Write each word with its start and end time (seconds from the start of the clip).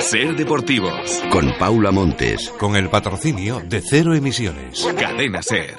Ser 0.00 0.36
Deportivos. 0.36 1.22
Con 1.30 1.52
Paula 1.58 1.90
Montes. 1.90 2.48
Con 2.58 2.76
el 2.76 2.88
patrocinio 2.88 3.60
de 3.60 3.80
Cero 3.80 4.14
Emisiones. 4.14 4.86
Cadena 4.98 5.42
Ser. 5.42 5.76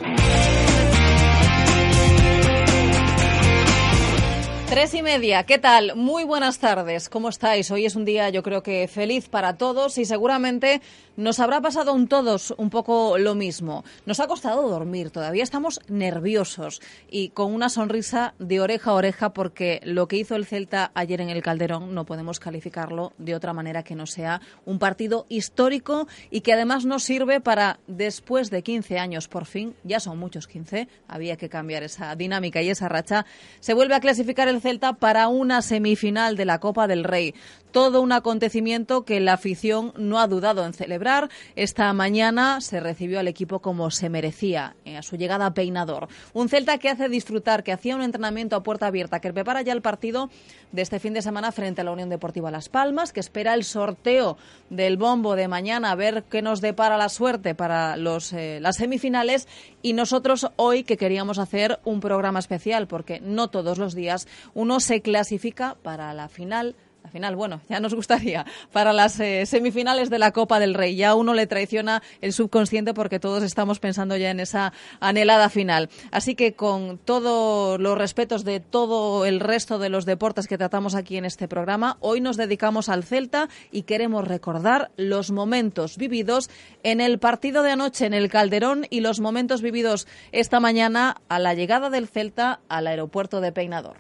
Tres 4.70 4.94
y 4.94 5.02
media, 5.02 5.46
¿qué 5.46 5.58
tal? 5.58 5.96
Muy 5.96 6.26
buenas 6.26 6.60
tardes, 6.60 7.10
¿cómo 7.10 7.30
estáis? 7.30 7.72
Hoy 7.72 7.88
es 7.88 7.96
un 7.96 8.06
día 8.06 8.30
yo 8.30 8.44
creo 8.44 8.62
que 8.62 8.88
feliz 8.88 9.28
para 9.28 9.58
todos 9.58 9.98
y 9.98 10.06
seguramente 10.06 10.80
nos 11.20 11.42
habrá 11.42 11.60
pasado 11.60 11.94
un 11.94 12.08
todos 12.08 12.54
un 12.58 12.70
poco 12.70 13.18
lo 13.18 13.36
mismo. 13.36 13.84
Nos 14.06 14.22
ha 14.22 14.28
costado 14.28 14.70
dormir, 14.70 15.12
todavía 15.12 15.44
estamos 15.44 15.82
nerviosos 15.90 16.82
y 17.12 17.30
con 17.30 17.54
una 17.54 17.68
sonrisa 17.68 18.34
de 18.40 18.62
oreja 18.62 18.92
a 18.92 18.94
oreja 18.94 19.34
porque 19.34 19.82
lo 19.84 20.08
que 20.08 20.16
hizo 20.16 20.38
el 20.38 20.46
Celta 20.46 20.92
ayer 20.94 21.20
en 21.20 21.30
el 21.30 21.42
Calderón 21.42 21.94
no 21.94 22.06
podemos 22.06 22.40
calificarlo 22.40 23.12
de 23.18 23.36
otra 23.36 23.52
manera 23.52 23.84
que 23.84 23.96
no 23.96 24.06
sea 24.06 24.40
un 24.66 24.80
partido 24.80 25.26
histórico 25.28 26.08
y 26.32 26.40
que 26.40 26.54
además 26.54 26.86
nos 26.86 27.04
sirve 27.04 27.42
para, 27.42 27.80
después 27.88 28.50
de 28.50 28.64
15 28.64 28.98
años 28.98 29.28
por 29.28 29.46
fin, 29.46 29.76
ya 29.84 30.00
son 30.00 30.20
muchos 30.20 30.48
15, 30.48 30.88
había 31.10 31.36
que 31.36 31.50
cambiar 31.50 31.84
esa 31.84 32.16
dinámica 32.16 32.62
y 32.62 32.70
esa 32.70 32.88
racha, 32.88 33.26
se 33.60 33.74
vuelve 33.74 33.96
a 33.96 34.00
clasificar 34.00 34.48
el 34.48 34.62
Celta 34.62 34.94
para 34.94 35.28
una 35.28 35.62
semifinal 35.62 36.38
de 36.38 36.46
la 36.46 36.60
Copa 36.60 36.88
del 36.88 37.04
Rey. 37.04 37.36
Todo 37.72 38.02
un 38.02 38.12
acontecimiento 38.12 39.06
que 39.06 39.20
la 39.20 39.34
afición 39.34 39.94
no 39.96 40.20
ha 40.20 40.28
dudado 40.28 40.66
en 40.66 40.74
celebrar. 40.74 41.30
Esta 41.56 41.94
mañana 41.94 42.62
se 42.62 42.80
recibió 42.80 43.20
al 43.20 43.28
equipo 43.28 43.60
como 43.60 43.92
se 43.92 44.10
merecía, 44.10 44.76
eh, 44.86 44.98
a 44.98 45.04
su 45.04 45.18
llegada 45.18 45.46
a 45.46 45.54
Peinador. 45.54 46.08
Un 46.34 46.50
Celta 46.50 46.80
que 46.80 46.90
hace 46.90 47.10
disfrutar, 47.10 47.64
que 47.64 47.72
hacía 47.72 47.96
un 47.96 48.02
entrenamiento 48.02 48.56
a 48.56 48.64
puerta 48.64 48.88
abierta, 48.88 49.20
que 49.20 49.32
prepara 49.32 49.62
ya 49.62 49.74
el 49.74 49.82
partido 49.82 50.30
de 50.72 50.82
este 50.82 51.00
fin 51.00 51.14
de 51.14 51.22
semana 51.22 51.52
frente 51.52 51.82
a 51.82 51.84
la 51.84 51.92
Unión 51.92 52.10
Deportiva 52.10 52.50
Las 52.50 52.70
Palmas, 52.70 53.14
que 53.14 53.20
espera 53.20 53.54
el 53.54 53.64
sorteo 53.64 54.38
del 54.70 54.98
bombo 54.98 55.36
de 55.36 55.48
mañana, 55.48 55.92
a 55.92 55.96
ver 55.96 56.24
qué 56.24 56.42
nos 56.42 56.62
depara 56.62 56.98
la 56.98 57.10
suerte 57.10 57.56
para 57.56 57.98
los, 57.98 58.34
eh, 58.34 58.60
las 58.62 58.78
semifinales. 58.78 59.48
Y 59.82 59.94
nosotros 59.94 60.48
hoy 60.56 60.84
que 60.84 60.98
queríamos 60.98 61.38
hacer 61.40 61.80
un 61.86 62.00
programa 62.00 62.40
especial, 62.40 62.88
porque 62.88 63.20
no 63.20 63.50
todos 63.50 63.78
los 63.78 63.96
días 63.96 64.28
uno 64.54 64.80
se 64.80 65.02
clasifica 65.02 65.76
para 65.84 66.14
la 66.14 66.30
final 66.30 66.76
la 67.04 67.10
final, 67.10 67.36
bueno, 67.36 67.62
ya 67.70 67.80
nos 67.80 67.94
gustaría, 67.94 68.46
para 68.72 68.94
las 68.94 69.20
eh, 69.20 69.46
semifinales 69.46 70.10
de 70.10 70.20
la 70.20 70.32
Copa 70.32 70.60
del 70.60 70.74
Rey. 70.74 70.96
Ya 70.96 71.16
uno 71.16 71.34
le 71.34 71.48
traiciona 71.48 72.04
el 72.22 72.34
subconsciente 72.34 72.94
porque 72.94 73.20
todos 73.20 73.44
estamos 73.44 73.80
pensando 73.80 74.18
ya 74.18 74.32
en 74.32 74.40
esa 74.40 74.74
anhelada 75.00 75.50
final. 75.50 75.90
Así 76.12 76.36
que 76.36 76.54
con 76.54 76.98
todos 76.98 77.80
los 77.80 77.98
respetos 77.98 78.44
de 78.44 78.60
todo 78.60 79.26
el 79.26 79.40
resto 79.40 79.80
de 79.80 79.90
los 79.90 80.06
deportes 80.06 80.48
que 80.48 80.58
tratamos 80.58 80.96
aquí 80.96 81.18
en 81.18 81.26
este 81.26 81.48
programa, 81.48 81.98
hoy 82.00 82.22
nos 82.22 82.38
dedicamos 82.38 82.90
al 82.90 83.04
Celta 83.04 83.50
y 83.72 83.84
queremos 83.84 84.28
recordar 84.28 84.92
los 84.98 85.32
momentos 85.32 85.98
vividos 85.98 86.50
en 86.84 87.02
el 87.02 87.20
partido 87.20 87.64
de 87.64 87.72
anoche 87.72 88.06
en 88.06 88.14
el 88.14 88.30
Calderón 88.30 88.86
y 88.90 89.02
los 89.02 89.20
momentos 89.20 89.62
vividos 89.62 90.08
esta 90.32 90.60
mañana 90.60 91.22
a 91.30 91.40
la 91.40 91.54
llegada 91.54 91.90
del 91.90 92.08
Celta 92.08 92.60
al 92.68 92.88
aeropuerto 92.88 93.42
de 93.42 93.52
Peinador. 93.52 93.98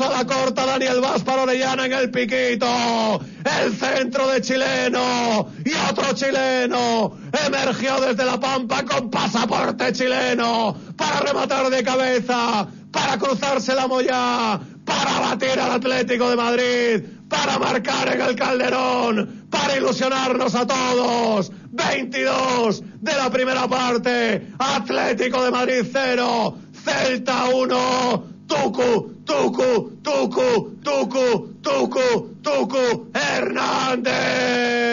A 0.00 0.08
la 0.08 0.26
corta 0.26 0.66
Daniel 0.66 1.00
Vaz 1.00 1.22
para 1.22 1.42
Orellana 1.42 1.86
en 1.86 1.92
el 1.92 2.10
piquito. 2.10 3.20
El 3.44 3.76
centro 3.76 4.28
de 4.28 4.40
chileno. 4.40 5.48
Y 5.64 5.72
otro 5.90 6.14
chileno. 6.14 7.16
Emergió 7.46 8.00
desde 8.00 8.24
la 8.24 8.40
pampa 8.40 8.84
con 8.84 9.10
pasaporte 9.10 9.92
chileno 9.92 10.76
para 10.96 11.20
rematar 11.20 11.70
de 11.70 11.82
cabeza, 11.82 12.66
para 12.90 13.18
cruzarse 13.18 13.74
la 13.74 13.86
moya, 13.86 14.60
para 14.84 15.20
batir 15.20 15.58
al 15.60 15.72
Atlético 15.72 16.30
de 16.30 16.36
Madrid, 16.36 17.04
para 17.28 17.58
marcar 17.58 18.14
en 18.14 18.20
el 18.20 18.36
Calderón, 18.36 19.41
para 19.52 19.76
ilusionarnos 19.76 20.54
a 20.56 20.66
todos. 20.66 21.52
22 21.70 22.82
de 23.00 23.14
la 23.14 23.30
primera 23.30 23.68
parte, 23.68 24.48
Atlético 24.58 25.44
de 25.44 25.50
Madrid 25.50 25.84
0, 25.90 26.56
Celta 26.84 27.48
1, 27.54 28.24
Tucu, 28.48 29.22
Tucu, 29.24 29.98
Tucu, 30.02 30.78
Tucu, 30.82 31.54
Tucu, 31.62 32.36
Tucu, 32.42 33.10
Hernández. 33.14 34.91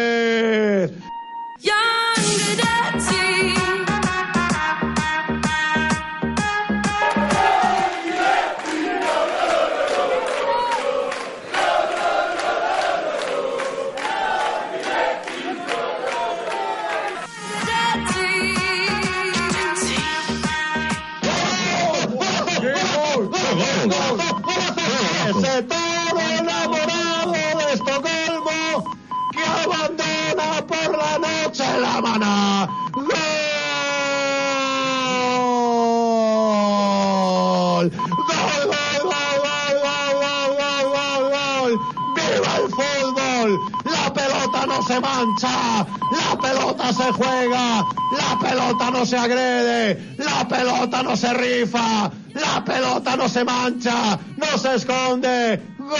Se 49.09 49.17
agrede, 49.17 50.15
la 50.19 50.47
pelota 50.47 51.01
no 51.01 51.17
se 51.17 51.33
rifa, 51.33 52.11
la 52.35 52.63
pelota 52.63 53.17
no 53.17 53.27
se 53.27 53.43
mancha, 53.43 54.19
no 54.37 54.57
se 54.59 54.75
esconde. 54.75 55.59
Gol 55.79 55.97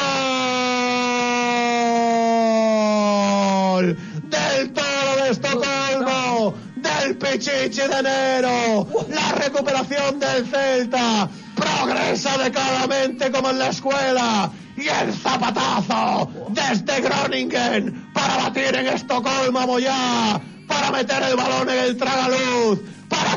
del 4.26 4.72
toro 4.74 5.24
de 5.24 5.32
Estocolmo, 5.32 6.54
del 6.76 7.18
Pichichi 7.18 7.82
de 7.82 8.00
enero, 8.00 8.88
la 9.10 9.32
recuperación 9.40 10.20
del 10.20 10.46
Celta, 10.46 11.28
progresa 11.56 12.38
decadamente 12.38 13.32
como 13.32 13.50
en 13.50 13.58
la 13.58 13.70
escuela. 13.70 14.52
Y 14.78 14.88
el 14.88 15.12
zapatazo 15.14 16.30
desde 16.50 17.02
Groningen 17.02 18.12
para 18.14 18.38
batir 18.38 18.76
en 18.76 18.88
Estocolmo 18.88 19.60
a 19.60 19.66
Moyá, 19.66 20.40
para 20.68 20.92
meter 20.92 21.24
el 21.24 21.36
balón 21.36 21.68
en 21.70 21.80
el 21.80 21.98
tragaluz, 21.98 22.80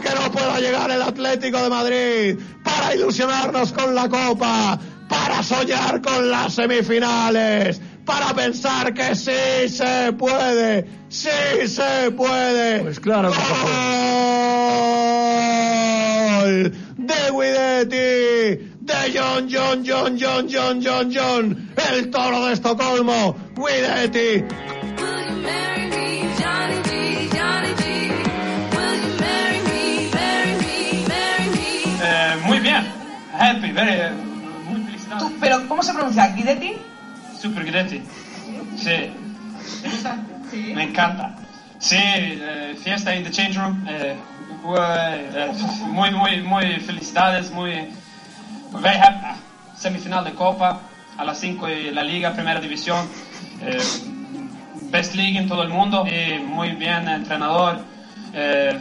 que 0.02 0.14
no 0.14 0.31
pueda 0.31 0.60
llegar 0.60 0.90
el 0.90 1.02
Atlético 1.02 1.62
de 1.62 1.70
Madrid, 1.70 2.38
para 2.62 2.94
ilusionarnos 2.94 3.72
con 3.72 3.94
la 3.94 4.08
Copa, 4.08 4.78
para 5.08 5.43
soñar 5.43 6.00
con 6.02 6.31
las 6.31 6.54
semifinales, 6.54 7.81
para 8.04 8.34
pensar 8.34 8.93
que 8.93 9.14
sí 9.14 9.69
se 9.69 10.12
puede, 10.12 10.87
sí 11.08 11.28
se 11.66 12.10
puede. 12.10 12.81
Pues 12.81 13.00
claro 13.00 13.31
Gol 16.43 16.72
de 16.96 17.31
Guidetti, 17.31 18.75
de 18.81 19.12
John, 19.14 19.48
John, 19.50 19.84
John, 19.87 20.19
John, 20.19 20.48
John, 20.48 20.81
John, 20.82 21.12
John, 21.14 21.72
el 21.93 22.10
toro 22.10 22.46
de 22.46 22.52
Estocolmo, 22.55 23.37
Guidetti, 23.55 24.44
happy, 33.32 33.73
very, 33.73 33.90
eh, 33.93 34.11
muy 34.69 34.82
felicitado. 34.82 35.26
Tú, 35.26 35.32
pero 35.40 35.67
¿cómo 35.69 35.82
se 35.82 35.93
pronuncia? 35.93 36.29
¿Guidetti? 36.29 36.75
Super 37.40 37.64
Gretti. 37.64 38.02
Sí. 38.76 39.12
¿Te 39.82 39.88
gusta? 39.90 40.17
Sí. 40.50 40.73
Me 40.75 40.84
encanta. 40.84 41.34
Sí, 41.79 41.96
eh, 41.99 42.76
fiesta 42.82 43.14
in 43.14 43.25
the 43.25 43.31
change 43.31 43.56
room. 43.58 43.84
eh, 43.88 44.14
eh, 44.64 45.52
muy, 45.88 46.11
muy, 46.12 46.43
muy 46.43 46.76
felicidades, 46.81 47.50
muy, 47.50 47.88
very 48.81 48.96
happy. 48.99 49.38
Semifinal 49.76 50.25
de 50.25 50.32
Copa, 50.34 50.81
a 51.19 51.25
las 51.25 51.38
5 51.40 51.69
y 51.69 51.90
la 51.90 52.05
Liga, 52.05 52.32
Primera 52.32 52.61
División. 52.61 53.06
eh, 53.61 53.79
best 54.90 55.14
League 55.14 55.38
en 55.38 55.49
todo 55.49 55.62
el 55.62 55.70
mundo. 55.70 56.05
Y 56.06 56.38
muy 56.38 56.70
bien, 56.73 57.08
entrenador. 57.08 57.81
Eh, 58.34 58.79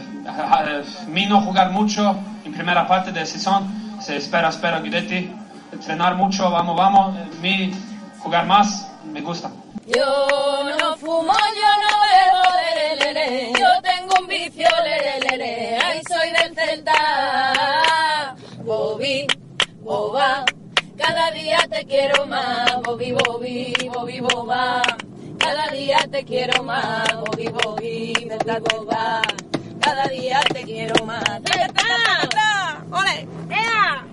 vino 1.08 1.38
a 1.38 1.40
jugar 1.42 1.70
mucho 1.72 2.16
en 2.44 2.52
primera 2.52 2.86
parte 2.86 3.10
de 3.12 3.26
sesión. 3.26 3.81
Se 4.04 4.16
espera, 4.16 4.48
espera 4.48 4.80
Guidetti. 4.80 5.30
Entrenar 5.70 6.16
mucho, 6.16 6.50
vamos, 6.50 6.76
vamos. 6.76 7.16
Eh, 7.16 7.30
mi 7.40 7.72
jugar 8.18 8.46
más, 8.46 8.90
me 9.04 9.20
gusta. 9.20 9.50
Yo 9.86 10.64
no 10.80 10.96
fumo, 10.96 11.32
yo 11.32 11.70
no 11.82 11.92
bebo, 12.10 12.42
lere, 12.62 12.96
lere. 12.96 13.52
Yo 13.52 13.68
tengo 13.80 14.14
un 14.20 14.26
vicio, 14.26 14.66
lere. 14.82 15.78
Ay, 15.78 16.02
soy 16.08 16.30
del 16.30 16.54
Celta. 16.54 18.34
Bobby, 18.64 19.24
boba. 19.80 20.44
Cada 20.98 21.30
día 21.30 21.58
te 21.70 21.84
quiero 21.86 22.26
más. 22.26 22.82
Bobby, 22.82 23.12
Bobby, 23.12 23.72
Bobby, 23.94 24.20
boba. 24.20 24.82
Cada 25.38 25.68
día 25.68 25.98
te 26.10 26.24
quiero 26.24 26.64
más. 26.64 27.08
Bobby, 27.20 27.48
Bobby, 27.48 28.12
Celta, 28.28 28.58
boba. 28.58 29.22
Cada 29.82 30.06
día 30.06 30.40
te 30.52 30.62
quiero 30.62 31.04
más. 31.04 31.24
¡Celta! 31.44 32.84
¡Ole! 32.92 33.26
¡Ea! 33.50 34.06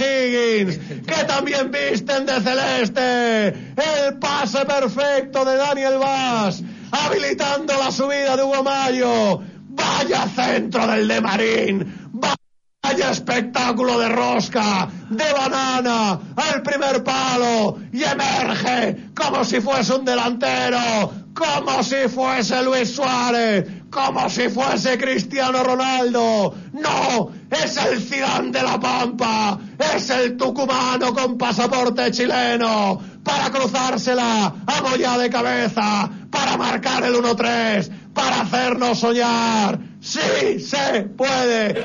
O'Higgins, 0.00 0.78
que 1.06 1.24
también 1.24 1.70
visten 1.70 2.26
de 2.26 2.40
celeste. 2.40 3.48
El 3.76 4.18
pase 4.18 4.64
perfecto 4.64 5.44
de 5.44 5.56
Daniel 5.56 5.98
Vaz, 5.98 6.62
habilitando 6.90 7.74
la 7.76 7.90
subida 7.90 8.36
de 8.36 8.42
Hugo 8.42 8.62
Mayo. 8.62 9.40
Vaya 9.72 10.26
centro 10.28 10.86
del 10.86 11.06
de 11.06 11.20
Marín. 11.20 12.10
Vaya 12.12 13.10
espectáculo 13.10 13.98
de 13.98 14.08
rosca, 14.08 14.88
de 15.10 15.32
banana, 15.32 16.18
al 16.34 16.62
primer 16.62 17.04
palo 17.04 17.78
y 17.92 18.02
emerge 18.02 19.10
como 19.14 19.44
si 19.44 19.60
fuese 19.60 19.94
un 19.94 20.04
delantero, 20.04 21.12
como 21.34 21.82
si 21.82 22.08
fuese 22.08 22.62
Luis 22.64 22.94
Suárez, 22.94 23.66
como 23.90 24.28
si 24.28 24.48
fuese 24.48 24.98
Cristiano 24.98 25.62
Ronaldo. 25.62 26.54
No, 26.72 27.30
es 27.50 27.76
el 27.76 28.00
Zidane 28.00 28.50
de 28.50 28.62
la 28.62 28.78
Pampa, 28.78 29.58
es 29.94 30.10
el 30.10 30.36
tucumano 30.36 31.12
con 31.12 31.36
pasaporte 31.36 32.10
chileno 32.10 33.00
para 33.22 33.50
cruzársela 33.50 34.54
a 34.66 34.82
Moya 34.82 35.18
de 35.18 35.28
cabeza, 35.30 36.10
para 36.30 36.56
marcar 36.56 37.04
el 37.04 37.14
1-3, 37.14 37.90
para 38.14 38.42
hacernos 38.42 38.98
soñar. 38.98 39.78
Sí 40.00 40.60
se 40.60 41.02
puede. 41.02 41.84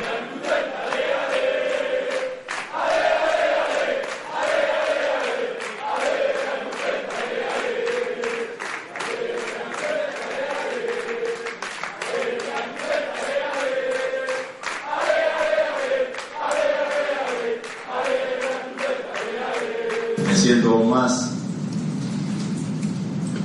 Siento 20.46 20.70
aún 20.70 20.92
más. 20.92 21.32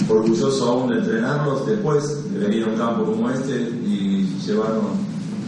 Orgulloso 0.07 0.69
aún 0.69 0.91
de 0.91 0.99
entrenarlos 0.99 1.67
después 1.67 2.31
de 2.31 2.39
venir 2.41 2.65
a 2.65 2.67
un 2.67 2.77
campo 2.77 3.05
como 3.05 3.31
este 3.31 3.71
y 3.87 4.37
llevarnos 4.45 4.99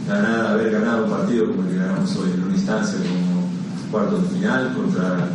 ganar, 0.09 0.47
haber 0.47 0.71
ganado 0.71 1.05
un 1.05 1.11
partido 1.11 1.49
como 1.49 1.63
el 1.63 1.69
que 1.69 1.77
ganamos 1.77 2.17
hoy 2.17 2.31
en 2.33 2.45
una 2.45 2.55
instancia 2.55 2.99
como 3.01 3.43
cuartos 3.91 4.23
de 4.23 4.39
final 4.39 4.73
contra 4.75 5.29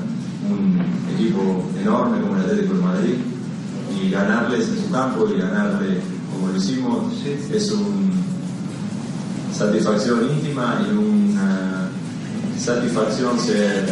un 0.50 0.82
equipo 1.14 1.64
enorme 1.80 2.22
como 2.22 2.36
el 2.38 2.42
Atlético 2.42 2.74
de 2.74 2.82
Madrid 2.82 3.16
y 4.02 4.10
ganarles 4.10 4.70
en 4.70 4.86
su 4.86 4.92
campo 4.92 5.28
y 5.28 5.40
ganarle 5.40 6.00
como 6.34 6.48
lo 6.48 6.58
hicimos 6.58 7.14
es 7.52 7.72
una 7.72 8.16
satisfacción 9.54 10.32
íntima 10.32 10.82
y 10.88 10.98
una 10.98 11.77
satisfacción 12.60 13.40
se... 13.40 13.86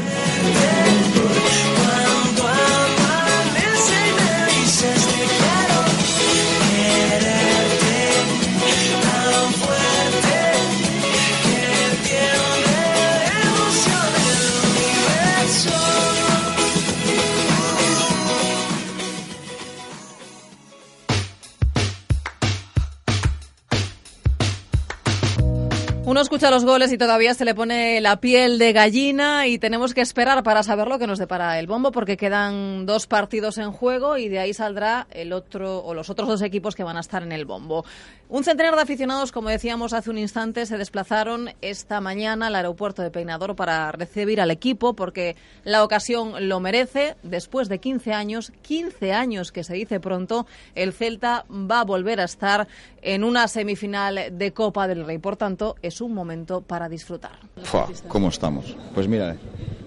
Uno 26.07 26.21
escucha 26.21 26.51
los 26.51 26.63
goles 26.63 26.91
y 26.91 26.99
todavía 26.99 27.33
se 27.33 27.45
le 27.45 27.55
pone 27.55 27.99
la 27.99 28.19
piel 28.19 28.59
de 28.59 28.73
gallina 28.73 29.47
y 29.47 29.57
tenemos 29.57 29.95
que 29.95 30.01
esperar 30.01 30.43
para 30.43 30.61
saber 30.61 30.87
lo 30.87 30.99
que 30.99 31.07
nos 31.07 31.17
depara 31.17 31.57
el 31.57 31.65
bombo 31.65 31.91
porque 31.91 32.15
quedan 32.15 32.85
dos 32.85 33.07
partidos 33.07 33.57
en 33.57 33.71
juego 33.71 34.15
y 34.15 34.29
de 34.29 34.37
ahí 34.37 34.53
saldrá 34.53 35.07
el 35.09 35.33
otro 35.33 35.79
o 35.79 35.95
los 35.95 36.11
otros 36.11 36.27
dos 36.27 36.43
equipos 36.43 36.75
que 36.75 36.83
van 36.83 36.97
a 36.97 36.99
estar 36.99 37.23
en 37.23 37.31
el 37.31 37.45
bombo. 37.45 37.85
Un 38.29 38.43
centenar 38.43 38.75
de 38.75 38.83
aficionados, 38.83 39.31
como 39.31 39.49
decíamos 39.49 39.93
hace 39.93 40.11
un 40.11 40.19
instante, 40.19 40.67
se 40.67 40.77
desplazaron 40.77 41.49
esta 41.61 42.01
mañana 42.01 42.47
al 42.47 42.55
aeropuerto 42.55 43.01
de 43.01 43.09
Peinador 43.09 43.55
para 43.55 43.91
recibir 43.91 44.39
al 44.41 44.51
equipo 44.51 44.93
porque 44.93 45.35
la 45.63 45.83
ocasión 45.83 46.47
lo 46.47 46.59
merece. 46.59 47.15
Después 47.23 47.67
de 47.67 47.79
15 47.79 48.13
años, 48.13 48.51
15 48.61 49.11
años 49.11 49.51
que 49.51 49.63
se 49.63 49.73
dice 49.73 49.99
pronto, 49.99 50.45
el 50.75 50.93
Celta 50.93 51.45
va 51.49 51.79
a 51.79 51.85
volver 51.85 52.19
a 52.19 52.25
estar 52.25 52.67
en 53.01 53.23
una 53.23 53.47
semifinal 53.47 54.19
de 54.31 54.53
Copa 54.53 54.87
del 54.87 55.05
Rey. 55.05 55.19
Por 55.19 55.37
tanto, 55.37 55.75
es 55.83 55.94
un 56.01 56.13
momento 56.13 56.61
para 56.61 56.87
disfrutar. 56.89 57.39
Fua, 57.63 57.87
¿Cómo 58.07 58.29
estamos? 58.29 58.75
Pues 58.93 59.07
mira, 59.07 59.35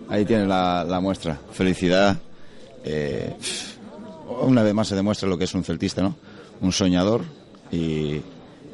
ahí 0.08 0.24
tiene 0.24 0.46
la, 0.46 0.84
la 0.88 1.00
muestra. 1.00 1.38
Felicidad. 1.52 2.16
eh, 2.84 3.34
una 4.42 4.62
vez 4.62 4.74
más 4.74 4.88
se 4.88 4.94
demuestra 4.94 5.28
lo 5.28 5.36
que 5.38 5.44
es 5.44 5.54
un 5.54 5.64
celtista, 5.64 6.02
¿no? 6.02 6.14
Un 6.60 6.70
soñador 6.72 7.22
y 7.72 8.20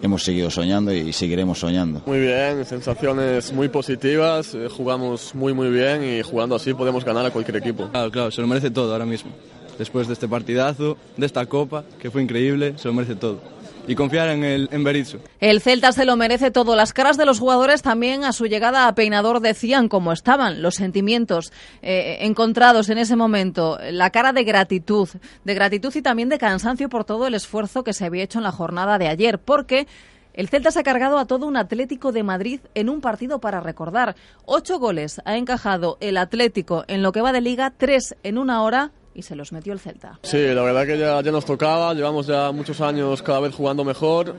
hemos 0.03 0.23
seguido 0.23 0.51
soñando 0.51 0.93
y 0.93 1.13
seguiremos 1.13 1.59
soñando. 1.59 2.03
Muy 2.07 2.21
bien, 2.21 2.65
sensaciones 2.65 3.53
muy 3.53 3.69
positivas, 3.69 4.55
eh, 4.55 4.69
jugamos 4.69 5.35
muy 5.35 5.55
muy 5.55 5.71
bien 5.71 6.05
y 6.05 6.23
jugando 6.23 6.57
así 6.57 6.75
podemos 6.75 7.05
ganar 7.05 7.25
a 7.27 7.31
cualquier 7.31 7.57
equipo. 7.57 7.89
Claro, 7.89 8.11
claro, 8.11 8.31
se 8.31 8.41
lo 8.41 8.47
merece 8.47 8.71
todo 8.71 8.93
ahora 8.93 9.07
mismo. 9.07 9.31
Después 9.79 10.07
de 10.07 10.13
este 10.13 10.29
partidazo, 10.29 10.97
de 11.17 11.27
esta 11.27 11.47
copa, 11.47 11.85
que 11.99 12.11
fue 12.11 12.23
increíble, 12.23 12.75
se 12.77 12.89
lo 12.89 12.95
merece 12.95 13.15
todo 13.17 13.41
y 13.87 13.95
confiar 13.95 14.29
en 14.29 14.45
el 14.45 14.69
en 14.73 14.85
Berizzo. 14.85 15.19
El 15.41 15.61
Celta 15.61 15.93
se 15.93 16.05
lo 16.05 16.17
merece 16.17 16.51
todo. 16.51 16.77
Las 16.77 16.93
caras 16.93 17.17
de 17.17 17.27
los 17.27 17.39
jugadores 17.39 17.83
también 17.83 18.25
a 18.25 18.33
su 18.33 18.47
llegada 18.47 18.89
a 18.89 18.95
Peinador 18.95 19.41
decían 19.41 19.89
cómo 19.89 20.13
estaban 20.13 20.63
los 20.63 20.77
sentimientos 20.77 21.53
eh, 21.83 22.19
encontrados 22.21 22.89
en 22.89 22.99
ese 22.99 23.17
momento. 23.17 23.79
La 23.91 24.11
cara 24.11 24.33
de 24.33 24.45
gratitud, 24.45 25.09
de 25.45 25.55
gratitud 25.55 25.95
y 25.95 26.03
también 26.03 26.29
de 26.29 26.39
cansancio 26.39 26.89
por 26.89 27.05
todo 27.05 27.27
el 27.27 27.35
esfuerzo 27.35 27.85
que 27.85 27.93
se 27.93 28.05
había 28.05 28.25
hecho 28.25 28.39
en 28.39 28.45
la 28.45 28.53
jornada 28.53 28.99
de 28.99 29.09
ayer, 29.09 29.39
porque 29.39 29.87
el 30.35 30.49
Celta 30.49 30.73
se 30.73 30.81
ha 30.81 30.85
cargado 30.85 31.19
a 31.19 31.27
todo 31.27 31.47
un 31.47 31.57
Atlético 31.57 32.11
de 32.11 32.25
Madrid 32.25 32.61
en 32.75 32.89
un 32.89 33.01
partido 33.01 33.39
para 33.39 33.61
recordar. 33.61 34.17
Ocho 34.45 34.81
goles 34.81 35.23
ha 35.25 35.37
encajado 35.37 35.97
el 36.01 36.17
Atlético 36.17 36.85
en 36.89 37.03
lo 37.03 37.13
que 37.13 37.21
va 37.21 37.33
de 37.33 37.41
liga, 37.41 37.73
tres 37.77 38.17
en 38.25 38.39
una 38.39 38.63
hora 38.63 38.91
y 39.15 39.23
se 39.23 39.37
los 39.37 39.53
metió 39.53 39.73
el 39.73 39.79
Celta. 39.81 40.19
Sí, 40.23 40.39
la 40.39 40.63
verdad 40.63 40.87
que 40.87 40.99
ya, 40.99 41.21
ya 41.23 41.31
nos 41.31 41.45
tocaba, 41.45 41.95
llevamos 41.95 42.27
ya 42.27 42.51
muchos 42.53 42.81
años 42.81 43.23
cada 43.23 43.41
vez 43.41 43.55
jugando 43.55 43.85
mejor 43.85 44.35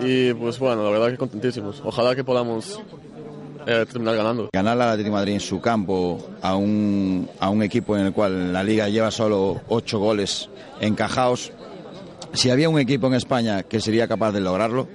y 0.00 0.32
pues 0.34 0.58
bueno, 0.58 0.84
la 0.84 0.90
verdad 0.90 1.10
que 1.10 1.16
contentísimos. 1.16 1.80
Ojalá 1.84 2.14
que 2.14 2.24
podamos 2.24 2.80
eh, 3.66 3.84
terminar 3.90 4.16
ganando. 4.16 4.50
Ganar 4.52 4.74
al 4.74 4.88
Atlético 4.90 5.08
de 5.08 5.12
Madrid 5.12 5.32
en 5.34 5.40
su 5.40 5.60
campo 5.60 6.18
a 6.42 6.56
un, 6.56 7.28
a 7.40 7.50
un 7.50 7.62
equipo 7.62 7.96
en 7.96 8.06
el 8.06 8.12
cual 8.12 8.52
la 8.52 8.62
liga 8.62 8.88
lleva 8.88 9.10
solo 9.10 9.60
ocho 9.68 9.98
goles 9.98 10.48
encajados, 10.80 11.52
si 12.32 12.50
había 12.50 12.68
un 12.68 12.78
equipo 12.78 13.06
en 13.06 13.14
España 13.14 13.62
que 13.62 13.80
sería 13.80 14.06
capaz 14.06 14.32
de 14.32 14.40
lograrlo, 14.40 14.88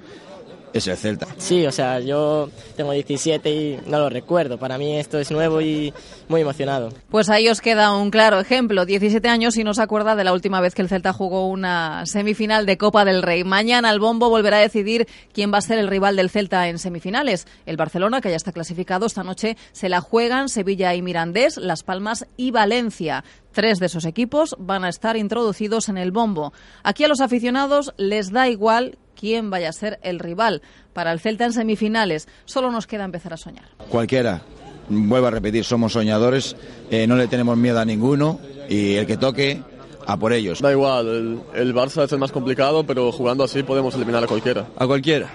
es 0.74 0.88
el 0.88 0.96
Celta. 0.96 1.28
Sí, 1.38 1.64
o 1.66 1.72
sea, 1.72 2.00
yo 2.00 2.50
tengo 2.76 2.90
17 2.90 3.50
y 3.50 3.78
no 3.86 3.98
lo 3.98 4.10
recuerdo. 4.10 4.58
Para 4.58 4.76
mí 4.76 4.98
esto 4.98 5.18
es 5.18 5.30
nuevo 5.30 5.60
y 5.60 5.94
muy 6.28 6.40
emocionado. 6.40 6.90
Pues 7.10 7.30
ahí 7.30 7.48
os 7.48 7.60
queda 7.60 7.96
un 7.96 8.10
claro 8.10 8.40
ejemplo. 8.40 8.84
17 8.84 9.28
años 9.28 9.56
y 9.56 9.62
no 9.62 9.72
se 9.72 9.82
acuerda 9.82 10.16
de 10.16 10.24
la 10.24 10.32
última 10.32 10.60
vez 10.60 10.74
que 10.74 10.82
el 10.82 10.88
Celta 10.88 11.12
jugó 11.12 11.48
una 11.48 12.04
semifinal 12.06 12.66
de 12.66 12.76
Copa 12.76 13.04
del 13.04 13.22
Rey. 13.22 13.44
Mañana 13.44 13.90
el 13.90 14.00
Bombo 14.00 14.28
volverá 14.28 14.56
a 14.56 14.60
decidir 14.60 15.06
quién 15.32 15.52
va 15.52 15.58
a 15.58 15.62
ser 15.62 15.78
el 15.78 15.88
rival 15.88 16.16
del 16.16 16.30
Celta 16.30 16.68
en 16.68 16.78
semifinales. 16.78 17.46
El 17.66 17.76
Barcelona, 17.76 18.20
que 18.20 18.30
ya 18.30 18.36
está 18.36 18.52
clasificado 18.52 19.06
esta 19.06 19.22
noche, 19.22 19.56
se 19.70 19.88
la 19.88 20.00
juegan 20.00 20.48
Sevilla 20.48 20.94
y 20.94 21.02
Mirandés, 21.02 21.56
Las 21.56 21.84
Palmas 21.84 22.26
y 22.36 22.50
Valencia. 22.50 23.22
Tres 23.52 23.78
de 23.78 23.86
esos 23.86 24.04
equipos 24.04 24.56
van 24.58 24.84
a 24.84 24.88
estar 24.88 25.16
introducidos 25.16 25.88
en 25.88 25.98
el 25.98 26.10
bombo. 26.10 26.52
Aquí 26.82 27.04
a 27.04 27.08
los 27.08 27.20
aficionados 27.20 27.94
les 27.96 28.32
da 28.32 28.48
igual 28.48 28.98
quién 29.18 29.50
vaya 29.50 29.68
a 29.68 29.72
ser 29.72 29.98
el 30.02 30.18
rival. 30.18 30.62
Para 30.92 31.12
el 31.12 31.20
Celta 31.20 31.44
en 31.44 31.52
semifinales 31.52 32.28
solo 32.44 32.70
nos 32.70 32.86
queda 32.86 33.04
empezar 33.04 33.32
a 33.32 33.36
soñar. 33.36 33.64
Cualquiera, 33.88 34.42
vuelvo 34.88 35.26
a 35.26 35.30
repetir, 35.30 35.64
somos 35.64 35.92
soñadores, 35.92 36.56
eh, 36.90 37.06
no 37.06 37.16
le 37.16 37.28
tenemos 37.28 37.56
miedo 37.56 37.78
a 37.80 37.84
ninguno 37.84 38.40
y 38.68 38.94
el 38.94 39.06
que 39.06 39.16
toque 39.16 39.62
a 40.06 40.16
por 40.16 40.32
ellos. 40.32 40.60
Da 40.60 40.70
igual, 40.70 41.06
el, 41.06 41.40
el 41.54 41.74
Barça 41.74 42.04
es 42.04 42.12
el 42.12 42.18
más 42.18 42.32
complicado, 42.32 42.84
pero 42.84 43.10
jugando 43.12 43.44
así 43.44 43.62
podemos 43.62 43.94
eliminar 43.94 44.24
a 44.24 44.26
cualquiera. 44.26 44.66
A 44.76 44.86
cualquiera. 44.86 45.28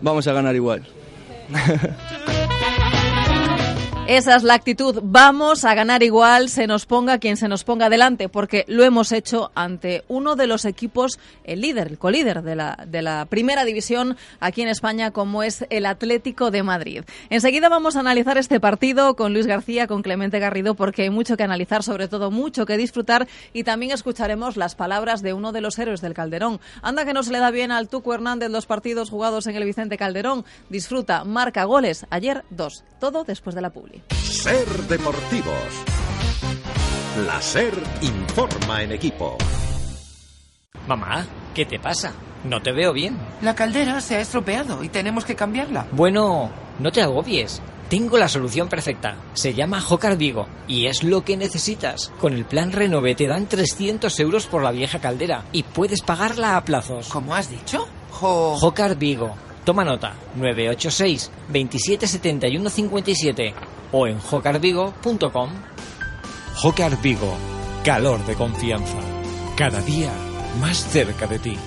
Vamos 0.00 0.26
a 0.26 0.32
ganar 0.32 0.54
igual. 0.54 0.86
Esa 4.08 4.36
es 4.36 4.42
la 4.42 4.54
actitud. 4.54 5.00
Vamos 5.02 5.66
a 5.66 5.74
ganar 5.74 6.02
igual, 6.02 6.48
se 6.48 6.66
nos 6.66 6.86
ponga 6.86 7.18
quien 7.18 7.36
se 7.36 7.46
nos 7.46 7.62
ponga 7.62 7.90
delante, 7.90 8.30
porque 8.30 8.64
lo 8.66 8.82
hemos 8.82 9.12
hecho 9.12 9.50
ante 9.54 10.02
uno 10.08 10.34
de 10.34 10.46
los 10.46 10.64
equipos, 10.64 11.18
el 11.44 11.60
líder, 11.60 11.88
el 11.88 11.98
colíder 11.98 12.40
de 12.40 12.56
la, 12.56 12.86
de 12.86 13.02
la 13.02 13.26
primera 13.26 13.66
división 13.66 14.16
aquí 14.40 14.62
en 14.62 14.68
España, 14.68 15.10
como 15.10 15.42
es 15.42 15.66
el 15.68 15.84
Atlético 15.84 16.50
de 16.50 16.62
Madrid. 16.62 17.04
Enseguida 17.28 17.68
vamos 17.68 17.96
a 17.96 18.00
analizar 18.00 18.38
este 18.38 18.60
partido 18.60 19.14
con 19.14 19.34
Luis 19.34 19.46
García, 19.46 19.86
con 19.86 20.00
Clemente 20.00 20.38
Garrido, 20.38 20.74
porque 20.74 21.02
hay 21.02 21.10
mucho 21.10 21.36
que 21.36 21.42
analizar, 21.42 21.82
sobre 21.82 22.08
todo 22.08 22.30
mucho 22.30 22.64
que 22.64 22.78
disfrutar, 22.78 23.28
y 23.52 23.64
también 23.64 23.92
escucharemos 23.92 24.56
las 24.56 24.74
palabras 24.74 25.20
de 25.20 25.34
uno 25.34 25.52
de 25.52 25.60
los 25.60 25.78
héroes 25.78 26.00
del 26.00 26.14
Calderón. 26.14 26.60
Anda 26.80 27.04
que 27.04 27.12
no 27.12 27.22
se 27.22 27.32
le 27.32 27.40
da 27.40 27.50
bien 27.50 27.72
al 27.72 27.90
Tuco 27.90 28.14
Hernández 28.14 28.48
los 28.48 28.64
partidos 28.64 29.10
jugados 29.10 29.46
en 29.48 29.56
el 29.56 29.64
Vicente 29.64 29.98
Calderón. 29.98 30.46
Disfruta, 30.70 31.24
marca 31.24 31.64
goles. 31.64 32.06
Ayer 32.08 32.46
dos. 32.48 32.84
Todo 33.00 33.24
después 33.24 33.54
de 33.54 33.60
la 33.60 33.68
publi. 33.68 33.97
Ser 34.10 34.66
Deportivos. 34.88 35.56
La 37.26 37.40
Ser 37.40 37.74
informa 38.02 38.82
en 38.82 38.92
equipo. 38.92 39.36
Mamá, 40.86 41.26
¿qué 41.54 41.64
te 41.64 41.78
pasa? 41.78 42.12
No 42.44 42.62
te 42.62 42.72
veo 42.72 42.92
bien. 42.92 43.18
La 43.42 43.54
caldera 43.54 44.00
se 44.00 44.16
ha 44.16 44.20
estropeado 44.20 44.84
y 44.84 44.88
tenemos 44.88 45.24
que 45.24 45.34
cambiarla. 45.34 45.86
Bueno, 45.92 46.50
no 46.78 46.92
te 46.92 47.02
agobies. 47.02 47.60
Tengo 47.88 48.18
la 48.18 48.28
solución 48.28 48.68
perfecta. 48.68 49.16
Se 49.32 49.54
llama 49.54 49.80
Jocar 49.80 50.16
Vigo 50.16 50.46
y 50.66 50.86
es 50.86 51.02
lo 51.02 51.24
que 51.24 51.36
necesitas. 51.36 52.12
Con 52.20 52.34
el 52.34 52.44
plan 52.44 52.72
Renove 52.72 53.14
te 53.14 53.26
dan 53.26 53.46
300 53.46 54.20
euros 54.20 54.46
por 54.46 54.62
la 54.62 54.70
vieja 54.70 55.00
caldera 55.00 55.44
y 55.52 55.62
puedes 55.62 56.02
pagarla 56.02 56.56
a 56.56 56.64
plazos. 56.64 57.08
¿Cómo 57.08 57.34
has 57.34 57.50
dicho? 57.50 57.88
Jo... 58.10 58.56
Jocar 58.56 58.96
Vigo. 58.96 59.34
Toma 59.68 59.84
nota. 59.84 60.14
986 60.36 61.30
27 61.50 62.06
71 62.06 62.70
57 62.70 63.54
o 63.92 64.06
en 64.06 64.18
jocarvigo.com. 64.18 65.50
Jocar 66.54 67.02
Vigo. 67.02 67.36
Calor 67.84 68.24
de 68.24 68.34
confianza. 68.34 68.96
Cada 69.58 69.82
día 69.82 70.10
más 70.58 70.78
cerca 70.78 71.26
de 71.26 71.38
ti. 71.38 71.58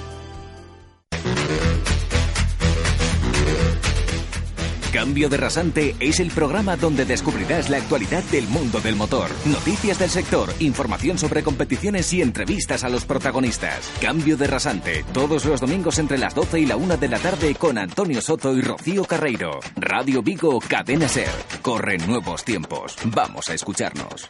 Cambio 4.92 5.30
de 5.30 5.38
Rasante 5.38 5.96
es 6.02 6.20
el 6.20 6.32
programa 6.32 6.76
donde 6.76 7.06
descubrirás 7.06 7.70
la 7.70 7.78
actualidad 7.78 8.24
del 8.26 8.46
mundo 8.50 8.82
del 8.82 8.98
motor, 8.98 9.30
noticias 9.46 9.98
del 9.98 10.10
sector, 10.10 10.54
información 10.60 11.18
sobre 11.18 11.44
competiciones 11.44 12.12
y 12.12 12.22
entrevistas 12.22 12.84
a 12.84 12.90
los 12.90 13.06
protagonistas. 13.06 13.90
Cambio 14.02 14.36
de 14.36 14.48
Rasante, 14.48 15.06
todos 15.14 15.46
los 15.46 15.62
domingos 15.62 15.98
entre 15.98 16.18
las 16.18 16.36
12 16.36 16.60
y 16.60 16.66
la 16.66 16.76
1 16.76 16.98
de 16.98 17.08
la 17.08 17.20
tarde 17.20 17.56
con 17.56 17.78
Antonio 17.78 18.22
Soto 18.22 18.54
y 18.54 18.62
Rocío 18.62 19.06
Carreiro. 19.06 19.62
Radio 19.78 20.22
Vigo, 20.22 20.60
Cadena 20.60 21.08
Ser. 21.08 21.32
Corren 21.62 22.06
nuevos 22.06 22.44
tiempos. 22.44 22.98
Vamos 23.06 23.48
a 23.48 23.54
escucharnos. 23.54 24.30